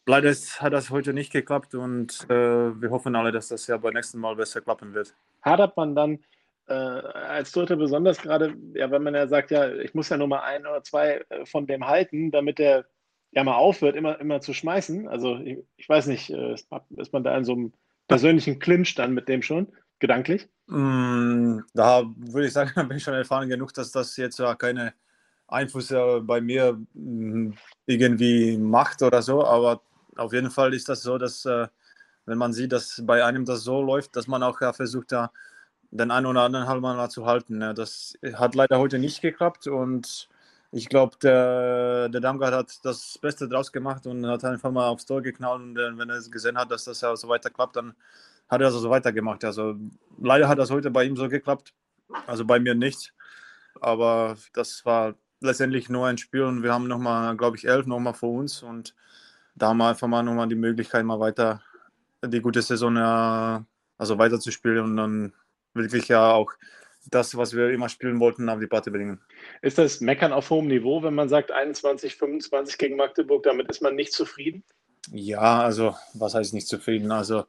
Leider 0.08 0.32
hat 0.32 0.72
das 0.72 0.88
heute 0.88 1.12
nicht 1.12 1.30
geklappt 1.30 1.74
und 1.74 2.24
äh, 2.30 2.80
wir 2.80 2.88
hoffen 2.88 3.14
alle, 3.14 3.30
dass 3.30 3.48
das 3.48 3.66
ja 3.66 3.76
beim 3.76 3.92
nächsten 3.92 4.18
Mal 4.18 4.36
besser 4.36 4.62
klappen 4.62 4.94
wird. 4.94 5.14
Hadert 5.42 5.76
man 5.76 5.94
dann 5.94 6.20
äh, 6.66 6.72
als 6.72 7.52
Dritte 7.52 7.76
besonders 7.76 8.16
gerade, 8.16 8.56
ja, 8.72 8.90
wenn 8.90 9.02
man 9.02 9.14
ja 9.14 9.28
sagt, 9.28 9.50
ja, 9.50 9.70
ich 9.70 9.92
muss 9.92 10.08
ja 10.08 10.16
nur 10.16 10.28
mal 10.28 10.40
ein 10.40 10.62
oder 10.62 10.82
zwei 10.82 11.22
äh, 11.28 11.44
von 11.44 11.66
dem 11.66 11.86
halten, 11.86 12.30
damit 12.30 12.58
der 12.58 12.86
ja 13.32 13.44
mal 13.44 13.56
aufhört, 13.56 13.96
immer, 13.96 14.18
immer 14.18 14.40
zu 14.40 14.54
schmeißen. 14.54 15.08
Also 15.08 15.36
ich, 15.40 15.58
ich 15.76 15.86
weiß 15.86 16.06
nicht, 16.06 16.30
äh, 16.30 16.54
ist 16.54 17.12
man 17.12 17.22
da 17.22 17.36
in 17.36 17.44
so 17.44 17.52
einem 17.52 17.74
persönlichen 18.06 18.60
Clinch 18.60 18.94
dann 18.94 19.12
mit 19.12 19.28
dem 19.28 19.42
schon, 19.42 19.68
gedanklich? 19.98 20.48
Mm, 20.68 21.58
da 21.74 22.04
würde 22.16 22.46
ich 22.46 22.54
sagen, 22.54 22.70
da 22.74 22.82
bin 22.84 22.96
ich 22.96 23.02
schon 23.02 23.12
erfahren 23.12 23.50
genug, 23.50 23.74
dass 23.74 23.92
das 23.92 24.16
jetzt 24.16 24.38
ja 24.38 24.54
keine 24.54 24.94
Einfluss 25.48 25.88
bei 26.22 26.40
mir 26.40 26.80
mm, 26.94 27.52
irgendwie 27.84 28.56
macht 28.56 29.02
oder 29.02 29.20
so, 29.20 29.44
aber 29.44 29.82
auf 30.18 30.32
jeden 30.32 30.50
Fall 30.50 30.74
ist 30.74 30.88
das 30.88 31.02
so, 31.02 31.18
dass 31.18 31.44
äh, 31.44 31.68
wenn 32.26 32.38
man 32.38 32.52
sieht, 32.52 32.72
dass 32.72 33.02
bei 33.04 33.24
einem 33.24 33.44
das 33.44 33.62
so 33.62 33.82
läuft, 33.82 34.16
dass 34.16 34.26
man 34.26 34.42
auch 34.42 34.60
ja, 34.60 34.72
versucht, 34.72 35.12
da 35.12 35.32
den 35.90 36.10
einen 36.10 36.26
oder 36.26 36.42
anderen 36.42 36.80
mal 36.80 37.08
zu 37.08 37.26
halten. 37.26 37.60
Ja. 37.62 37.72
Das 37.72 38.14
hat 38.34 38.54
leider 38.54 38.78
heute 38.78 38.98
nicht 38.98 39.22
geklappt 39.22 39.66
und 39.66 40.28
ich 40.70 40.88
glaube, 40.90 41.16
der, 41.22 42.10
der 42.10 42.20
Damgard 42.20 42.52
hat 42.52 42.84
das 42.84 43.18
Beste 43.18 43.48
draus 43.48 43.72
gemacht 43.72 44.06
und 44.06 44.26
hat 44.26 44.44
einfach 44.44 44.70
mal 44.70 44.88
aufs 44.88 45.06
Tor 45.06 45.22
geknallt 45.22 45.62
und 45.62 45.78
äh, 45.78 45.96
wenn 45.96 46.10
er 46.10 46.20
gesehen 46.30 46.58
hat, 46.58 46.70
dass 46.70 46.84
das 46.84 47.00
ja 47.00 47.16
so 47.16 47.28
weiter 47.28 47.48
klappt, 47.48 47.76
dann 47.76 47.94
hat 48.48 48.60
er 48.60 48.70
das 48.70 48.74
so 48.74 48.90
weitergemacht. 48.90 49.44
Also 49.44 49.76
leider 50.20 50.48
hat 50.48 50.58
das 50.58 50.70
heute 50.70 50.90
bei 50.90 51.04
ihm 51.04 51.16
so 51.16 51.28
geklappt, 51.28 51.72
also 52.26 52.44
bei 52.44 52.60
mir 52.60 52.74
nicht. 52.74 53.14
Aber 53.80 54.36
das 54.52 54.84
war 54.84 55.14
letztendlich 55.40 55.88
nur 55.88 56.06
ein 56.06 56.18
Spiel 56.18 56.42
und 56.42 56.62
wir 56.62 56.72
haben 56.74 56.88
nochmal, 56.88 57.36
glaube 57.36 57.56
ich, 57.56 57.66
elf 57.66 57.86
nochmal 57.86 58.14
vor 58.14 58.32
uns 58.32 58.62
und 58.62 58.94
da 59.58 59.74
wir 59.74 59.88
einfach 59.88 60.08
mal 60.08 60.22
nochmal 60.22 60.48
die 60.48 60.54
Möglichkeit, 60.54 61.04
mal 61.04 61.20
weiter 61.20 61.62
die 62.24 62.40
gute 62.40 62.62
Saison 62.62 62.96
ja, 62.96 63.64
also 63.96 64.18
weiter 64.18 64.40
zu 64.40 64.50
spielen 64.50 64.84
und 64.84 64.96
dann 64.96 65.32
wirklich 65.74 66.08
ja 66.08 66.32
auch 66.32 66.52
das, 67.10 67.36
was 67.36 67.54
wir 67.54 67.70
immer 67.70 67.88
spielen 67.88 68.20
wollten, 68.20 68.48
auf 68.48 68.60
die 68.60 68.66
Platte 68.66 68.90
bringen. 68.90 69.20
Ist 69.62 69.78
das 69.78 70.00
Meckern 70.00 70.32
auf 70.32 70.50
hohem 70.50 70.66
Niveau, 70.66 71.02
wenn 71.02 71.14
man 71.14 71.28
sagt 71.28 71.50
21, 71.50 72.16
25 72.16 72.78
gegen 72.78 72.96
Magdeburg, 72.96 73.44
damit 73.44 73.70
ist 73.70 73.82
man 73.82 73.94
nicht 73.94 74.12
zufrieden? 74.12 74.62
Ja, 75.10 75.62
also 75.62 75.96
was 76.14 76.34
heißt 76.34 76.52
nicht 76.52 76.68
zufrieden? 76.68 77.12
Also, 77.12 77.44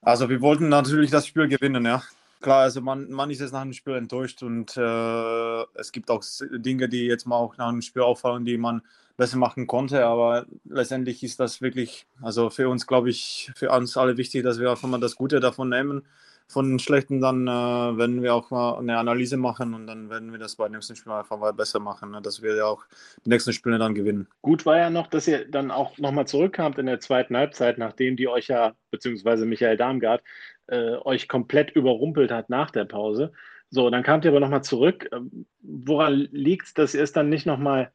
also 0.00 0.28
wir 0.30 0.40
wollten 0.40 0.68
natürlich 0.68 1.10
das 1.10 1.26
Spiel 1.26 1.48
gewinnen, 1.48 1.84
ja. 1.84 2.02
Klar, 2.44 2.60
also 2.60 2.80
man, 2.82 3.10
man 3.10 3.30
ist 3.30 3.40
jetzt 3.40 3.52
nach 3.52 3.62
dem 3.62 3.72
Spiel 3.72 3.94
enttäuscht 3.94 4.42
und 4.42 4.76
äh, 4.76 5.62
es 5.74 5.90
gibt 5.92 6.10
auch 6.10 6.22
Dinge, 6.52 6.88
die 6.88 7.06
jetzt 7.06 7.26
mal 7.26 7.36
auch 7.36 7.56
nach 7.56 7.70
dem 7.70 7.80
Spiel 7.80 8.02
auffallen, 8.02 8.44
die 8.44 8.58
man 8.58 8.82
besser 9.16 9.38
machen 9.38 9.66
konnte. 9.66 10.04
Aber 10.04 10.44
letztendlich 10.64 11.22
ist 11.24 11.40
das 11.40 11.62
wirklich, 11.62 12.06
also 12.22 12.50
für 12.50 12.68
uns, 12.68 12.86
glaube 12.86 13.08
ich, 13.08 13.50
für 13.56 13.70
uns 13.70 13.96
alle 13.96 14.18
wichtig, 14.18 14.44
dass 14.44 14.60
wir 14.60 14.70
einfach 14.70 14.88
mal 14.88 15.00
das 15.00 15.16
Gute 15.16 15.40
davon 15.40 15.70
nehmen. 15.70 16.02
Von 16.46 16.68
den 16.68 16.78
Schlechten 16.78 17.22
dann 17.22 17.48
äh, 17.48 17.50
werden 17.50 18.22
wir 18.22 18.34
auch 18.34 18.50
mal 18.50 18.78
eine 18.78 18.98
Analyse 18.98 19.38
machen 19.38 19.72
und 19.72 19.86
dann 19.86 20.10
werden 20.10 20.30
wir 20.30 20.38
das 20.38 20.56
bei 20.56 20.66
dem 20.66 20.74
nächsten 20.74 20.94
Spiel 20.94 21.12
einfach 21.12 21.38
mal 21.38 21.54
besser 21.54 21.80
machen, 21.80 22.10
ne? 22.10 22.20
dass 22.20 22.42
wir 22.42 22.54
ja 22.54 22.66
auch 22.66 22.84
die 23.24 23.30
nächsten 23.30 23.54
Spiele 23.54 23.78
dann 23.78 23.94
gewinnen. 23.94 24.28
Gut 24.42 24.66
war 24.66 24.76
ja 24.76 24.90
noch, 24.90 25.06
dass 25.06 25.26
ihr 25.26 25.50
dann 25.50 25.70
auch 25.70 25.96
nochmal 25.96 26.26
zurückkamt 26.26 26.76
in 26.76 26.84
der 26.84 27.00
zweiten 27.00 27.34
Halbzeit, 27.34 27.78
nachdem 27.78 28.16
die 28.16 28.28
euch 28.28 28.48
ja, 28.48 28.74
beziehungsweise 28.90 29.46
Michael 29.46 29.78
Darmgard, 29.78 30.22
äh, 30.66 30.96
euch 31.04 31.28
komplett 31.28 31.70
überrumpelt 31.70 32.30
hat 32.30 32.50
nach 32.50 32.70
der 32.70 32.84
Pause. 32.84 33.32
So, 33.70 33.90
dann 33.90 34.02
kamt 34.02 34.24
ihr 34.24 34.30
aber 34.30 34.40
nochmal 34.40 34.62
zurück. 34.62 35.08
Ähm, 35.12 35.46
woran 35.60 36.28
liegt 36.30 36.66
es, 36.66 36.74
dass 36.74 36.94
ihr 36.94 37.02
es 37.02 37.12
dann 37.12 37.28
nicht 37.28 37.46
nochmal 37.46 37.92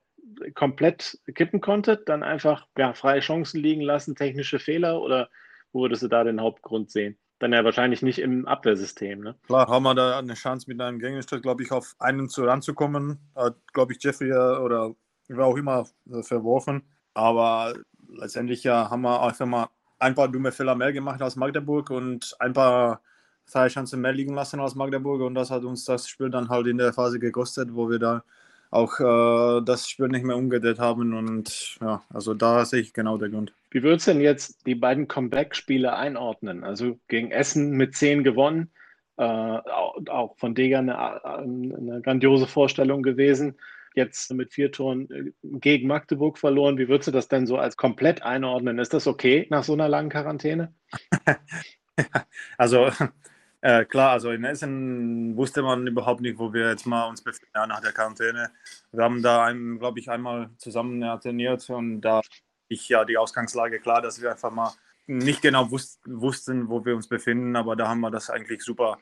komplett 0.54 1.20
kippen 1.36 1.62
konntet, 1.62 2.08
dann 2.08 2.24
einfach 2.24 2.68
ja, 2.78 2.94
freie 2.94 3.20
Chancen 3.20 3.62
liegen 3.62 3.82
lassen, 3.82 4.16
technische 4.16 4.60
Fehler 4.60 5.02
oder 5.02 5.30
wo 5.72 5.82
würdest 5.82 6.04
du 6.04 6.08
da 6.08 6.24
den 6.24 6.42
Hauptgrund 6.42 6.92
sehen? 6.92 7.18
Dann 7.40 7.54
ja 7.54 7.64
wahrscheinlich 7.64 8.02
nicht 8.02 8.20
im 8.20 8.46
Abwehrsystem. 8.46 9.22
Ne? 9.22 9.36
Klar, 9.48 9.68
haben 9.68 9.84
wir 9.84 9.96
da 9.96 10.20
eine 10.20 10.34
Chance 10.34 10.66
mit 10.68 10.82
einem 10.82 11.00
Gegenstück, 11.00 11.42
glaube 11.42 11.64
ich, 11.64 11.72
auf 11.72 11.96
einen 12.00 12.28
zu 12.28 12.44
ranzukommen. 12.44 13.20
Hat, 13.36 13.56
glaube 13.74 13.94
ich, 13.94 14.04
Jeffrey 14.04 14.32
oder 14.32 14.94
wer 15.28 15.46
auch 15.46 15.56
immer 15.56 15.88
äh, 16.12 16.22
verworfen. 16.22 16.84
Aber 17.14 17.74
letztendlich 18.10 18.64
ja, 18.64 18.90
haben 18.90 19.04
wir 19.04 19.22
einfach 19.22 19.46
mal 19.46 19.70
ein 20.00 20.16
paar 20.16 20.30
dumme 20.30 20.52
Fehler 20.52 20.76
mehr 20.76 20.94
gemacht 20.94 21.22
als 21.22 21.36
Magdeburg 21.36 21.90
und 21.90 22.36
ein 22.40 22.54
paar 22.54 23.02
freie 23.46 23.70
Chancen 23.70 24.02
mehr 24.02 24.14
liegen 24.14 24.34
lassen 24.34 24.60
als 24.60 24.76
Magdeburg. 24.76 25.22
Und 25.22 25.36
das 25.36 25.52
hat 25.52 25.64
uns 25.64 25.86
das 25.86 26.08
Spiel 26.08 26.30
dann 26.30 26.50
halt 26.50 26.68
in 26.68 26.78
der 26.78 26.94
Phase 26.94 27.20
gekostet, 27.20 27.74
wo 27.74 27.90
wir 27.90 28.00
da 28.00 28.24
auch 28.72 29.00
äh, 29.00 29.64
das 29.66 29.90
Spiel 29.90 30.08
nicht 30.08 30.24
mehr 30.24 30.38
umgedreht 30.38 30.80
haben. 30.80 31.14
Und 31.14 31.78
ja, 31.82 32.04
also 32.10 32.34
da 32.34 32.66
sehe 32.66 32.82
ich 32.82 32.94
genau 32.94 33.18
der 33.18 33.30
Grund. 33.30 33.54
Wie 33.72 33.84
würdest 33.84 34.08
du 34.08 34.12
denn 34.12 34.22
jetzt 34.22 34.66
die 34.66 34.76
beiden 34.76 35.08
Comeback-Spiele 35.08 35.96
einordnen? 35.96 36.64
Also 36.64 37.00
gegen 37.08 37.32
Essen 37.32 37.72
mit 37.72 37.96
10 37.96 38.24
gewonnen, 38.24 38.72
äh, 39.18 39.24
auch 39.24 40.38
von 40.38 40.56
Deger 40.56 40.80
eine, 40.80 41.26
eine, 41.26 42.02
grandiose 42.02 42.48
Vorstellung 42.48 43.04
gewesen. 43.04 43.56
Jetzt 44.00 44.34
mit 44.34 44.54
vier 44.54 44.72
Toren 44.72 45.12
äh, 45.12 45.32
gegen 45.60 45.90
Magdeburg 45.90 46.38
verloren. 46.38 46.78
Wie 46.78 46.88
würdest 46.88 47.10
du 47.10 47.12
das 47.12 47.28
denn 47.28 47.46
so 47.46 47.58
als 47.58 47.76
komplett 47.76 48.22
einordnen? 48.24 48.80
Ist 48.80 48.94
das 48.94 49.08
okay 49.08 49.46
nach 49.50 49.66
so 49.66 49.74
einer 49.74 49.90
langen 49.90 50.10
Quarantäne? 50.10 50.74
also 52.58 52.90
äh, 53.62 53.84
klar, 53.84 54.12
also 54.12 54.32
in 54.32 54.46
Essen 54.46 55.36
wusste 55.36 55.62
man 55.64 55.86
überhaupt 55.86 56.22
nicht, 56.22 56.40
wo 56.40 56.54
wir 56.54 56.70
jetzt 56.70 56.86
mal 56.86 57.10
uns 57.10 57.22
befinden 57.22 57.52
ja, 57.54 57.68
nach 57.68 57.82
der 57.82 57.92
Quarantäne. 57.92 58.52
Wir 58.94 59.04
haben 59.04 59.22
da, 59.22 59.52
glaube 59.52 60.00
ich, 60.00 60.10
einmal 60.10 60.50
zusammen 60.56 61.02
ja, 61.02 61.18
trainiert 61.18 61.70
und 61.70 62.00
da 62.00 62.22
ich 62.70 62.88
ja 62.88 63.04
die 63.04 63.18
Ausgangslage 63.18 63.82
klar, 63.82 64.02
dass 64.02 64.22
wir 64.22 64.32
einfach 64.32 64.52
mal 64.52 64.72
nicht 65.08 65.42
genau 65.42 65.72
wus 65.72 66.00
wussten, 66.06 66.70
wo 66.70 66.86
wir 66.86 66.96
uns 66.96 67.10
befinden, 67.10 67.58
aber 67.58 67.76
da 67.76 67.90
haben 67.90 68.00
wir 68.00 68.12
das 68.12 68.30
eigentlich 68.30 68.62
super, 68.62 68.98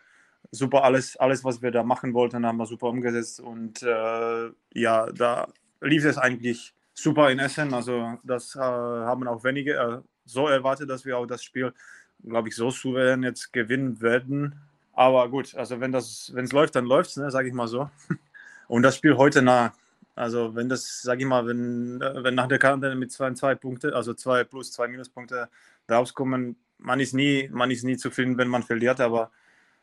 super 0.51 0.83
alles, 0.83 1.17
alles, 1.17 1.43
was 1.43 1.61
wir 1.61 1.71
da 1.71 1.83
machen 1.83 2.13
wollten, 2.13 2.45
haben 2.45 2.57
wir 2.57 2.65
super 2.65 2.87
umgesetzt 2.87 3.39
und 3.39 3.83
äh, 3.83 4.49
ja, 4.73 5.11
da 5.11 5.47
lief 5.81 6.05
es 6.05 6.17
eigentlich 6.17 6.73
super 6.93 7.29
in 7.29 7.39
Essen. 7.39 7.73
Also 7.73 8.17
das 8.23 8.55
äh, 8.55 8.59
haben 8.59 9.27
auch 9.27 9.43
wenige 9.43 9.73
äh, 9.75 9.97
so 10.25 10.47
erwartet, 10.47 10.89
dass 10.89 11.05
wir 11.05 11.17
auch 11.17 11.25
das 11.25 11.43
Spiel 11.43 11.73
glaube 12.23 12.49
ich, 12.49 12.55
so 12.55 12.69
souverän 12.69 13.23
jetzt 13.23 13.53
gewinnen 13.53 14.01
werden. 14.01 14.55
Aber 14.93 15.29
gut, 15.29 15.55
also 15.55 15.79
wenn 15.79 15.93
es 15.93 16.31
läuft, 16.51 16.75
dann 16.75 16.85
läuft 16.85 17.11
es, 17.11 17.17
ne, 17.17 17.31
sage 17.31 17.47
ich 17.47 17.53
mal 17.53 17.67
so. 17.67 17.89
Und 18.67 18.83
das 18.83 18.97
Spiel 18.97 19.15
heute 19.17 19.41
nah. 19.41 19.73
Also 20.15 20.55
wenn 20.55 20.67
das, 20.67 21.01
sage 21.01 21.21
ich 21.21 21.27
mal, 21.27 21.45
wenn, 21.45 21.99
wenn 21.99 22.33
nach 22.33 22.47
der 22.47 22.57
Karte 22.57 22.95
mit 22.95 23.11
zwei, 23.11 23.31
zwei 23.33 23.53
Punkte, 23.53 23.95
also 23.95 24.13
zwei 24.15 24.43
plus 24.43 24.71
zwei 24.71 24.87
Minuspunkte 24.87 25.49
rauskommen, 25.89 26.55
man 26.79 26.99
ist 26.99 27.13
nie, 27.13 27.49
man 27.51 27.69
ist 27.69 27.83
nie 27.83 27.97
zufrieden, 27.97 28.37
wenn 28.37 28.47
man 28.47 28.63
verliert, 28.63 28.99
aber 28.99 29.31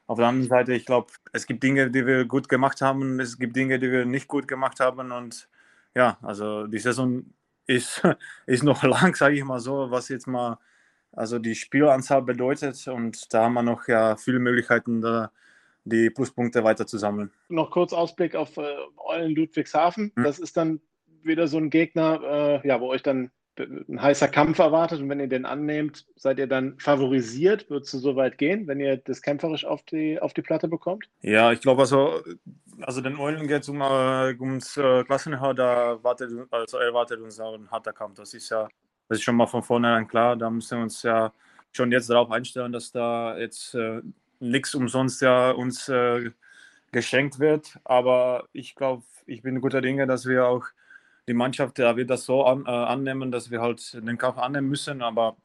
auf 0.06 0.18
der 0.18 0.28
anderen 0.28 0.48
Seite, 0.48 0.74
ich 0.74 0.84
glaube, 0.84 1.12
es 1.32 1.46
gibt 1.46 1.62
Dinge, 1.62 1.90
die 1.90 2.06
wir 2.06 2.24
gut 2.26 2.48
gemacht 2.48 2.80
haben, 2.80 3.20
es 3.20 3.38
gibt 3.38 3.56
Dinge, 3.56 3.78
die 3.78 3.90
wir 3.90 4.04
nicht 4.04 4.28
gut 4.28 4.46
gemacht 4.46 4.80
haben 4.80 5.12
und 5.12 5.48
ja, 5.94 6.18
also 6.22 6.66
die 6.66 6.78
Saison 6.78 7.24
ist, 7.66 8.02
ist 8.46 8.62
noch 8.62 8.82
lang, 8.82 9.14
sage 9.14 9.36
ich 9.36 9.44
mal 9.44 9.60
so, 9.60 9.90
was 9.90 10.08
jetzt 10.08 10.26
mal 10.26 10.58
also 11.12 11.38
die 11.38 11.54
Spielanzahl 11.54 12.22
bedeutet 12.22 12.86
und 12.88 13.32
da 13.32 13.44
haben 13.44 13.54
wir 13.54 13.62
noch 13.62 13.86
ja 13.88 14.16
viele 14.16 14.40
Möglichkeiten, 14.40 15.00
da 15.00 15.30
die 15.84 16.10
Pluspunkte 16.10 16.64
weiter 16.64 16.86
zu 16.86 16.98
sammeln. 16.98 17.30
Noch 17.48 17.70
kurz 17.70 17.92
Ausblick 17.92 18.34
auf 18.34 18.56
äh, 18.56 18.74
Eulen 18.96 19.34
Ludwigshafen. 19.34 20.12
Hm. 20.16 20.24
Das 20.24 20.38
ist 20.38 20.56
dann 20.56 20.80
wieder 21.22 21.46
so 21.46 21.58
ein 21.58 21.70
Gegner, 21.70 22.60
äh, 22.64 22.68
ja, 22.68 22.80
wo 22.80 22.88
euch 22.88 23.02
dann 23.02 23.30
ein 23.58 24.02
heißer 24.02 24.28
Kampf 24.28 24.58
erwartet 24.58 25.00
und 25.00 25.08
wenn 25.08 25.20
ihr 25.20 25.28
den 25.28 25.46
annehmt, 25.46 26.06
seid 26.16 26.38
ihr 26.38 26.46
dann 26.46 26.78
favorisiert? 26.78 27.70
Würdest 27.70 27.94
du 27.94 27.98
so 27.98 28.16
weit 28.16 28.38
gehen, 28.38 28.66
wenn 28.66 28.80
ihr 28.80 28.96
das 28.96 29.22
kämpferisch 29.22 29.64
auf 29.64 29.82
die, 29.82 30.20
auf 30.20 30.34
die 30.34 30.42
Platte 30.42 30.68
bekommt? 30.68 31.08
Ja, 31.22 31.52
ich 31.52 31.60
glaube 31.60 31.82
also, 31.82 32.22
also 32.80 33.00
den 33.00 33.18
Eulen 33.18 33.46
geht 33.46 33.68
um, 33.68 33.80
äh, 33.80 34.34
ums 34.40 34.76
äh, 34.76 35.04
Klassenerhalt, 35.04 35.58
da 35.58 36.02
wartet, 36.02 36.30
also 36.50 36.78
erwartet 36.78 37.20
uns 37.20 37.38
auch 37.38 37.54
ein 37.54 37.70
harter 37.70 37.92
Kampf. 37.92 38.16
Das 38.16 38.34
ist 38.34 38.50
ja 38.50 38.68
das 39.08 39.18
ist 39.18 39.24
schon 39.24 39.36
mal 39.36 39.46
von 39.46 39.62
vornherein 39.62 40.08
klar. 40.08 40.36
Da 40.36 40.50
müssen 40.50 40.78
wir 40.78 40.82
uns 40.82 41.02
ja 41.02 41.32
schon 41.72 41.92
jetzt 41.92 42.08
darauf 42.10 42.30
einstellen, 42.30 42.72
dass 42.72 42.92
da 42.92 43.36
jetzt 43.36 43.74
äh, 43.74 44.00
nichts 44.40 44.74
umsonst 44.74 45.20
ja 45.22 45.50
uns 45.50 45.88
äh, 45.88 46.30
geschenkt 46.92 47.38
wird. 47.38 47.78
Aber 47.84 48.48
ich 48.52 48.74
glaube, 48.74 49.02
ich 49.26 49.42
bin 49.42 49.60
guter 49.60 49.80
Dinge, 49.80 50.06
dass 50.06 50.26
wir 50.26 50.46
auch 50.46 50.64
die 51.28 51.34
Mannschaft, 51.34 51.78
da 51.78 51.96
wird 51.96 52.10
das 52.10 52.24
so 52.24 52.44
an, 52.44 52.64
äh, 52.66 52.70
annehmen, 52.70 53.30
dass 53.30 53.50
wir 53.50 53.60
halt 53.60 53.94
den 53.94 54.18
Kampf 54.18 54.38
annehmen 54.38 54.68
müssen. 54.68 55.02
Aber 55.02 55.36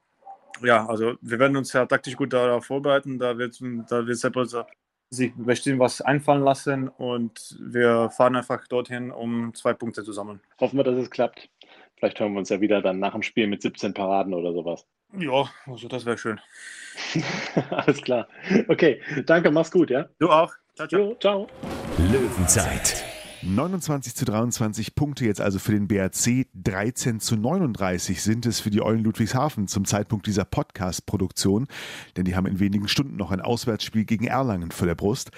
ja, 0.62 0.86
also 0.86 1.16
wir 1.22 1.40
werden 1.40 1.58
uns 1.58 1.74
ja 1.74 1.86
taktisch 1.86 2.16
gut 2.16 2.34
darauf 2.34 2.66
vorbereiten. 2.66 3.20
Da 3.20 3.38
wird, 3.38 3.60
da 3.90 4.06
wird 4.06 4.18
Seppelser 4.18 4.68
sich 5.10 5.34
bestimmt 5.36 5.80
was 5.80 6.02
einfallen 6.02 6.44
lassen 6.44 6.88
und 6.88 7.58
wir 7.60 8.10
fahren 8.12 8.36
einfach 8.36 8.68
dorthin, 8.68 9.12
um 9.12 9.54
zwei 9.56 9.74
Punkte 9.74 10.04
zu 10.04 10.14
sammeln. 10.14 10.40
Hoffen 10.60 10.78
wir, 10.78 10.84
dass 10.84 10.98
es 10.98 11.10
klappt. 11.10 11.50
Vielleicht 11.96 12.20
hören 12.20 12.34
wir 12.34 12.40
uns 12.40 12.50
ja 12.50 12.62
wieder 12.62 12.82
dann 12.82 13.00
nach 13.00 13.14
dem 13.14 13.24
Spiel 13.24 13.48
mit 13.48 13.62
17 13.62 13.94
Paraden 13.94 14.34
oder 14.34 14.54
sowas. 14.54 14.86
Ja, 15.18 15.50
also 15.66 15.88
das 15.88 16.06
wäre 16.06 16.18
schön. 16.18 16.40
Alles 17.72 18.02
klar. 18.02 18.28
Okay, 18.68 19.02
danke, 19.26 19.50
mach's 19.50 19.72
gut, 19.72 19.90
ja? 19.90 20.08
Du 20.20 20.30
auch. 20.30 20.54
Ciao, 20.76 20.88
ciao. 20.88 21.00
Jo, 21.02 21.16
ciao. 21.16 21.48
Löwenzeit. 22.12 23.09
29 23.42 24.16
zu 24.16 24.26
23 24.26 24.96
Punkte 24.96 25.26
jetzt 25.26 25.40
also 25.40 25.60
für 25.60 25.72
den 25.72 25.88
BRC, 25.88 26.48
13 26.56 27.20
zu 27.20 27.38
39 27.38 28.22
sind 28.22 28.46
es 28.46 28.60
für 28.60 28.70
die 28.70 28.82
Eulen 28.82 29.04
Ludwigshafen 29.04 29.68
zum 29.68 29.86
Zeitpunkt 29.86 30.28
dieser 30.28 30.44
Podcast-Produktion, 30.44 31.68
denn 32.18 32.26
die 32.26 32.36
haben 32.36 32.48
in 32.48 32.60
wenigen 32.60 32.88
Stunden 32.88 33.16
noch 33.16 33.32
ein 33.32 33.40
Auswärtsspiel 33.40 34.04
gegen 34.04 34.26
Erlangen 34.26 34.72
vor 34.72 34.88
der 34.88 34.96
Brust. 34.96 35.32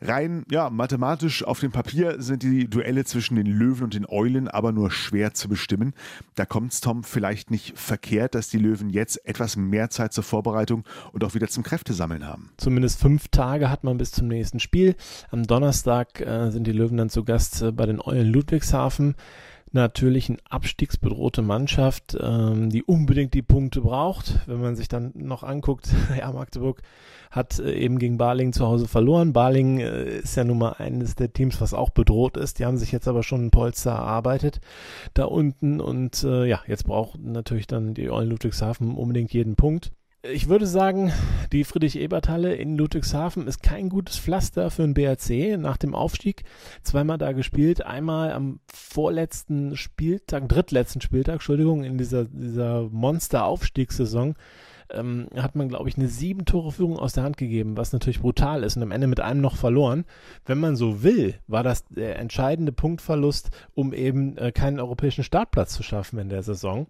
Rein 0.00 0.44
ja, 0.50 0.70
mathematisch 0.70 1.44
auf 1.44 1.60
dem 1.60 1.72
Papier 1.72 2.20
sind 2.20 2.42
die 2.42 2.68
Duelle 2.68 3.04
zwischen 3.04 3.36
den 3.36 3.46
Löwen 3.46 3.84
und 3.84 3.94
den 3.94 4.06
Eulen 4.06 4.48
aber 4.48 4.72
nur 4.72 4.90
schwer 4.90 5.34
zu 5.34 5.48
bestimmen. 5.48 5.94
Da 6.34 6.44
kommt 6.44 6.72
es 6.72 6.80
Tom 6.80 7.04
vielleicht 7.04 7.50
nicht 7.50 7.78
verkehrt, 7.78 8.34
dass 8.34 8.48
die 8.48 8.58
Löwen 8.58 8.90
jetzt 8.90 9.26
etwas 9.26 9.56
mehr 9.56 9.90
Zeit 9.90 10.12
zur 10.12 10.24
Vorbereitung 10.24 10.84
und 11.12 11.24
auch 11.24 11.34
wieder 11.34 11.48
zum 11.48 11.62
Kräftesammeln 11.62 12.26
haben. 12.26 12.50
Zumindest 12.56 13.00
fünf 13.00 13.28
Tage 13.28 13.70
hat 13.70 13.84
man 13.84 13.98
bis 13.98 14.12
zum 14.12 14.28
nächsten 14.28 14.60
Spiel. 14.60 14.96
Am 15.30 15.46
Donnerstag 15.46 16.20
äh, 16.20 16.50
sind 16.50 16.66
die 16.66 16.72
Löwen 16.72 16.96
dann 16.96 17.10
zu 17.10 17.24
Gast 17.24 17.62
äh, 17.62 17.72
bei 17.72 17.86
den 17.86 18.00
Eulen 18.00 18.32
Ludwigshafen 18.32 19.14
natürlich 19.72 20.28
eine 20.28 20.38
abstiegsbedrohte 20.48 21.42
Mannschaft, 21.42 22.16
ähm, 22.20 22.70
die 22.70 22.82
unbedingt 22.82 23.34
die 23.34 23.42
Punkte 23.42 23.80
braucht. 23.80 24.40
Wenn 24.46 24.60
man 24.60 24.76
sich 24.76 24.88
dann 24.88 25.12
noch 25.14 25.42
anguckt, 25.42 25.88
ja, 26.18 26.32
Magdeburg 26.32 26.82
hat 27.30 27.58
äh, 27.58 27.72
eben 27.72 27.98
gegen 27.98 28.18
Barling 28.18 28.52
zu 28.52 28.66
Hause 28.66 28.88
verloren. 28.88 29.32
Barling 29.32 29.78
äh, 29.78 30.18
ist 30.18 30.36
ja 30.36 30.44
nun 30.44 30.58
mal 30.58 30.72
eines 30.78 31.14
der 31.14 31.32
Teams, 31.32 31.60
was 31.60 31.74
auch 31.74 31.90
bedroht 31.90 32.36
ist. 32.36 32.58
Die 32.58 32.64
haben 32.64 32.78
sich 32.78 32.92
jetzt 32.92 33.08
aber 33.08 33.22
schon 33.22 33.46
ein 33.46 33.50
Polster 33.50 33.92
erarbeitet 33.92 34.60
da 35.14 35.24
unten 35.24 35.80
und 35.80 36.22
äh, 36.24 36.46
ja, 36.46 36.60
jetzt 36.66 36.84
braucht 36.84 37.20
natürlich 37.20 37.66
dann 37.66 37.94
die 37.94 38.10
Eulen 38.10 38.30
Ludwigshafen 38.30 38.94
unbedingt 38.94 39.32
jeden 39.32 39.56
Punkt. 39.56 39.92
Ich 40.32 40.48
würde 40.48 40.66
sagen, 40.66 41.12
die 41.52 41.64
Friedrich-Ebert-Halle 41.64 42.54
in 42.54 42.76
Ludwigshafen 42.76 43.46
ist 43.46 43.62
kein 43.62 43.88
gutes 43.88 44.18
Pflaster 44.18 44.70
für 44.70 44.82
den 44.82 44.94
BRC 44.94 45.58
nach 45.58 45.76
dem 45.76 45.94
Aufstieg. 45.94 46.44
Zweimal 46.82 47.18
da 47.18 47.32
gespielt, 47.32 47.84
einmal 47.84 48.32
am 48.32 48.60
vorletzten 48.72 49.76
Spieltag, 49.76 50.48
drittletzten 50.48 51.00
Spieltag, 51.00 51.34
Entschuldigung, 51.34 51.84
in 51.84 51.98
dieser, 51.98 52.24
dieser 52.24 52.88
Monster-Aufstiegssaison 52.90 54.34
ähm, 54.90 55.28
hat 55.36 55.54
man, 55.54 55.68
glaube 55.68 55.88
ich, 55.88 55.96
eine 55.96 56.08
sieben 56.08 56.44
Tore 56.44 56.72
Führung 56.72 56.98
aus 56.98 57.12
der 57.12 57.24
Hand 57.24 57.36
gegeben, 57.36 57.76
was 57.76 57.92
natürlich 57.92 58.20
brutal 58.20 58.62
ist 58.62 58.76
und 58.76 58.82
am 58.82 58.92
Ende 58.92 59.06
mit 59.06 59.20
einem 59.20 59.40
noch 59.40 59.56
verloren. 59.56 60.04
Wenn 60.44 60.58
man 60.58 60.76
so 60.76 61.02
will, 61.02 61.34
war 61.46 61.62
das 61.62 61.84
der 61.88 62.18
entscheidende 62.18 62.72
Punktverlust, 62.72 63.50
um 63.74 63.92
eben 63.92 64.36
äh, 64.38 64.52
keinen 64.52 64.80
europäischen 64.80 65.24
Startplatz 65.24 65.74
zu 65.74 65.82
schaffen 65.82 66.18
in 66.18 66.28
der 66.28 66.42
Saison 66.42 66.86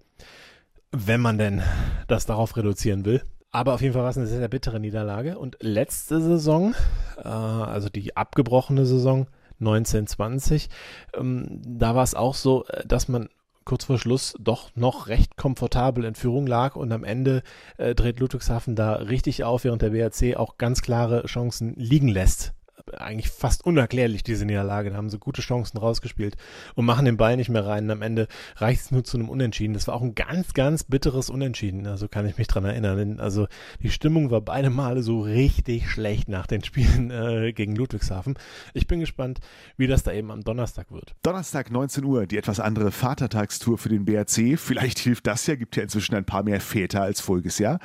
wenn 0.93 1.21
man 1.21 1.39
denn 1.39 1.63
das 2.09 2.27
darauf 2.27 2.57
reduzieren 2.57 3.05
will. 3.05 3.23
Aber 3.51 3.75
auf 3.75 3.81
jeden 3.81 3.95
Fall 3.95 4.03
war 4.03 4.11
es 4.11 4.19
eine 4.19 4.27
sehr, 4.27 4.39
sehr 4.39 4.49
bittere 4.49 4.81
Niederlage. 4.81 5.39
Und 5.39 5.57
letzte 5.61 6.21
Saison, 6.21 6.75
äh, 7.17 7.29
also 7.29 7.89
die 7.89 8.17
abgebrochene 8.17 8.85
Saison 8.85 9.29
1920, 9.61 10.69
ähm, 11.15 11.63
da 11.65 11.95
war 11.95 12.03
es 12.03 12.15
auch 12.15 12.35
so, 12.35 12.67
äh, 12.67 12.87
dass 12.87 13.09
man 13.09 13.29
kurz 13.65 13.85
vor 13.85 13.99
Schluss 13.99 14.35
doch 14.39 14.71
noch 14.77 15.09
recht 15.09 15.37
komfortabel 15.37 16.05
in 16.05 16.15
Führung 16.15 16.47
lag 16.47 16.77
und 16.77 16.93
am 16.93 17.03
Ende 17.03 17.43
äh, 17.79 17.95
dreht 17.95 18.21
Ludwigshafen 18.21 18.77
da 18.77 18.95
richtig 18.95 19.43
auf, 19.43 19.65
während 19.65 19.83
der 19.83 19.91
BRC 19.91 20.37
auch 20.37 20.57
ganz 20.59 20.83
klare 20.83 21.25
Chancen 21.25 21.75
liegen 21.77 22.09
lässt 22.09 22.55
eigentlich 22.95 23.31
fast 23.31 23.65
unerklärlich, 23.65 24.23
diese 24.23 24.45
Niederlage. 24.45 24.91
Da 24.91 24.97
haben 24.97 25.11
sie 25.11 25.19
gute 25.19 25.43
Chancen 25.43 25.79
rausgespielt 25.79 26.37
und 26.75 26.85
machen 26.85 27.05
den 27.05 27.17
Ball 27.17 27.37
nicht 27.37 27.49
mehr 27.49 27.67
rein. 27.67 27.85
Und 27.85 27.91
am 27.91 28.03
Ende 28.03 28.29
reicht 28.57 28.83
es 28.83 28.91
nur 28.91 29.05
zu 29.05 29.17
einem 29.17 29.29
Unentschieden. 29.29 29.75
Das 29.75 29.89
war 29.89 29.95
auch 29.95 30.03
ein 30.03 30.15
ganz, 30.15 30.53
ganz 30.55 30.85
bitteres 30.85 31.31
Unentschieden. 31.31 31.87
Also 31.87 32.09
kann 32.09 32.27
ich 32.27 32.39
mich 32.39 32.47
dran 32.47 32.65
erinnern. 32.65 33.21
Also 33.21 33.49
die 33.83 33.91
Stimmung 33.91 34.31
war 34.31 34.41
beide 34.41 34.71
Male 34.71 35.03
so 35.03 35.21
richtig 35.21 35.91
schlecht 35.91 36.29
nach 36.29 36.47
den 36.47 36.63
Spielen 36.63 37.11
äh, 37.11 37.53
gegen 37.53 37.75
Ludwigshafen. 37.75 38.35
Ich 38.75 38.87
bin 38.87 39.01
gespannt, 39.01 39.41
wie 39.77 39.87
das 39.87 40.03
da 40.03 40.13
eben 40.13 40.31
am 40.31 40.43
Donnerstag 40.43 40.93
wird. 40.93 41.15
Donnerstag 41.23 41.71
19 41.71 42.05
Uhr, 42.05 42.27
die 42.27 42.39
etwas 42.39 42.61
andere 42.61 42.93
Vatertagstour 42.93 43.79
für 43.79 43.89
den 43.89 44.05
BRC. 44.05 44.59
Vielleicht 44.59 44.99
hilft 44.99 45.27
das 45.27 45.47
ja, 45.47 45.57
gibt 45.57 45.77
ja 45.77 45.83
inzwischen 45.83 46.15
ein 46.15 46.25
paar 46.25 46.45
mehr 46.45 46.61
Väter 46.61 47.03
als 47.03 47.21
voriges 47.21 47.59
Jahr. 47.59 47.81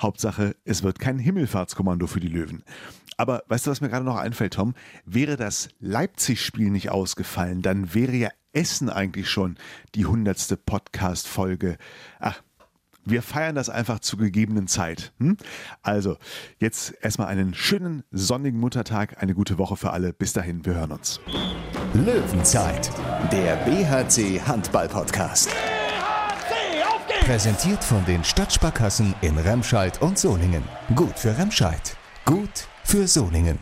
Hauptsache, 0.00 0.56
es 0.64 0.82
wird 0.82 0.98
kein 0.98 1.18
Himmelfahrtskommando 1.18 2.06
für 2.06 2.20
die 2.20 2.28
Löwen. 2.28 2.64
Aber 3.16 3.42
weißt 3.48 3.66
du, 3.66 3.70
was 3.70 3.80
mir 3.80 3.88
gerade 3.88 4.04
noch 4.04 4.16
einfällt, 4.16 4.54
Tom? 4.54 4.74
Wäre 5.04 5.36
das 5.36 5.68
Leipzig-Spiel 5.80 6.70
nicht 6.70 6.90
ausgefallen, 6.90 7.62
dann 7.62 7.94
wäre 7.94 8.12
ja 8.12 8.28
Essen 8.52 8.90
eigentlich 8.90 9.28
schon 9.28 9.56
die 9.94 10.06
hundertste 10.06 10.56
Podcast-Folge. 10.56 11.76
Ach, 12.20 12.42
wir 13.04 13.22
feiern 13.22 13.54
das 13.54 13.70
einfach 13.70 14.00
zur 14.00 14.18
gegebenen 14.18 14.66
Zeit. 14.66 15.12
Hm? 15.18 15.36
Also, 15.82 16.16
jetzt 16.58 16.94
erstmal 17.00 17.28
einen 17.28 17.54
schönen 17.54 18.02
sonnigen 18.10 18.58
Muttertag, 18.58 19.22
eine 19.22 19.34
gute 19.34 19.58
Woche 19.58 19.76
für 19.76 19.92
alle. 19.92 20.12
Bis 20.12 20.32
dahin, 20.32 20.64
wir 20.64 20.74
hören 20.74 20.92
uns. 20.92 21.20
Löwenzeit, 21.94 22.90
der 23.30 23.56
BHC 23.56 24.40
Handball 24.40 24.88
Podcast. 24.88 25.50
BHC, 25.50 26.84
auf 26.84 27.06
geht's! 27.06 27.24
Präsentiert 27.24 27.84
von 27.84 28.04
den 28.06 28.24
Stadtsparkassen 28.24 29.14
in 29.20 29.38
Remscheid 29.38 30.02
und 30.02 30.18
Solingen. 30.18 30.64
Gut 30.94 31.18
für 31.18 31.38
Remscheid. 31.38 31.96
Gut 32.24 32.66
für 32.86 33.08
Solingen. 33.08 33.58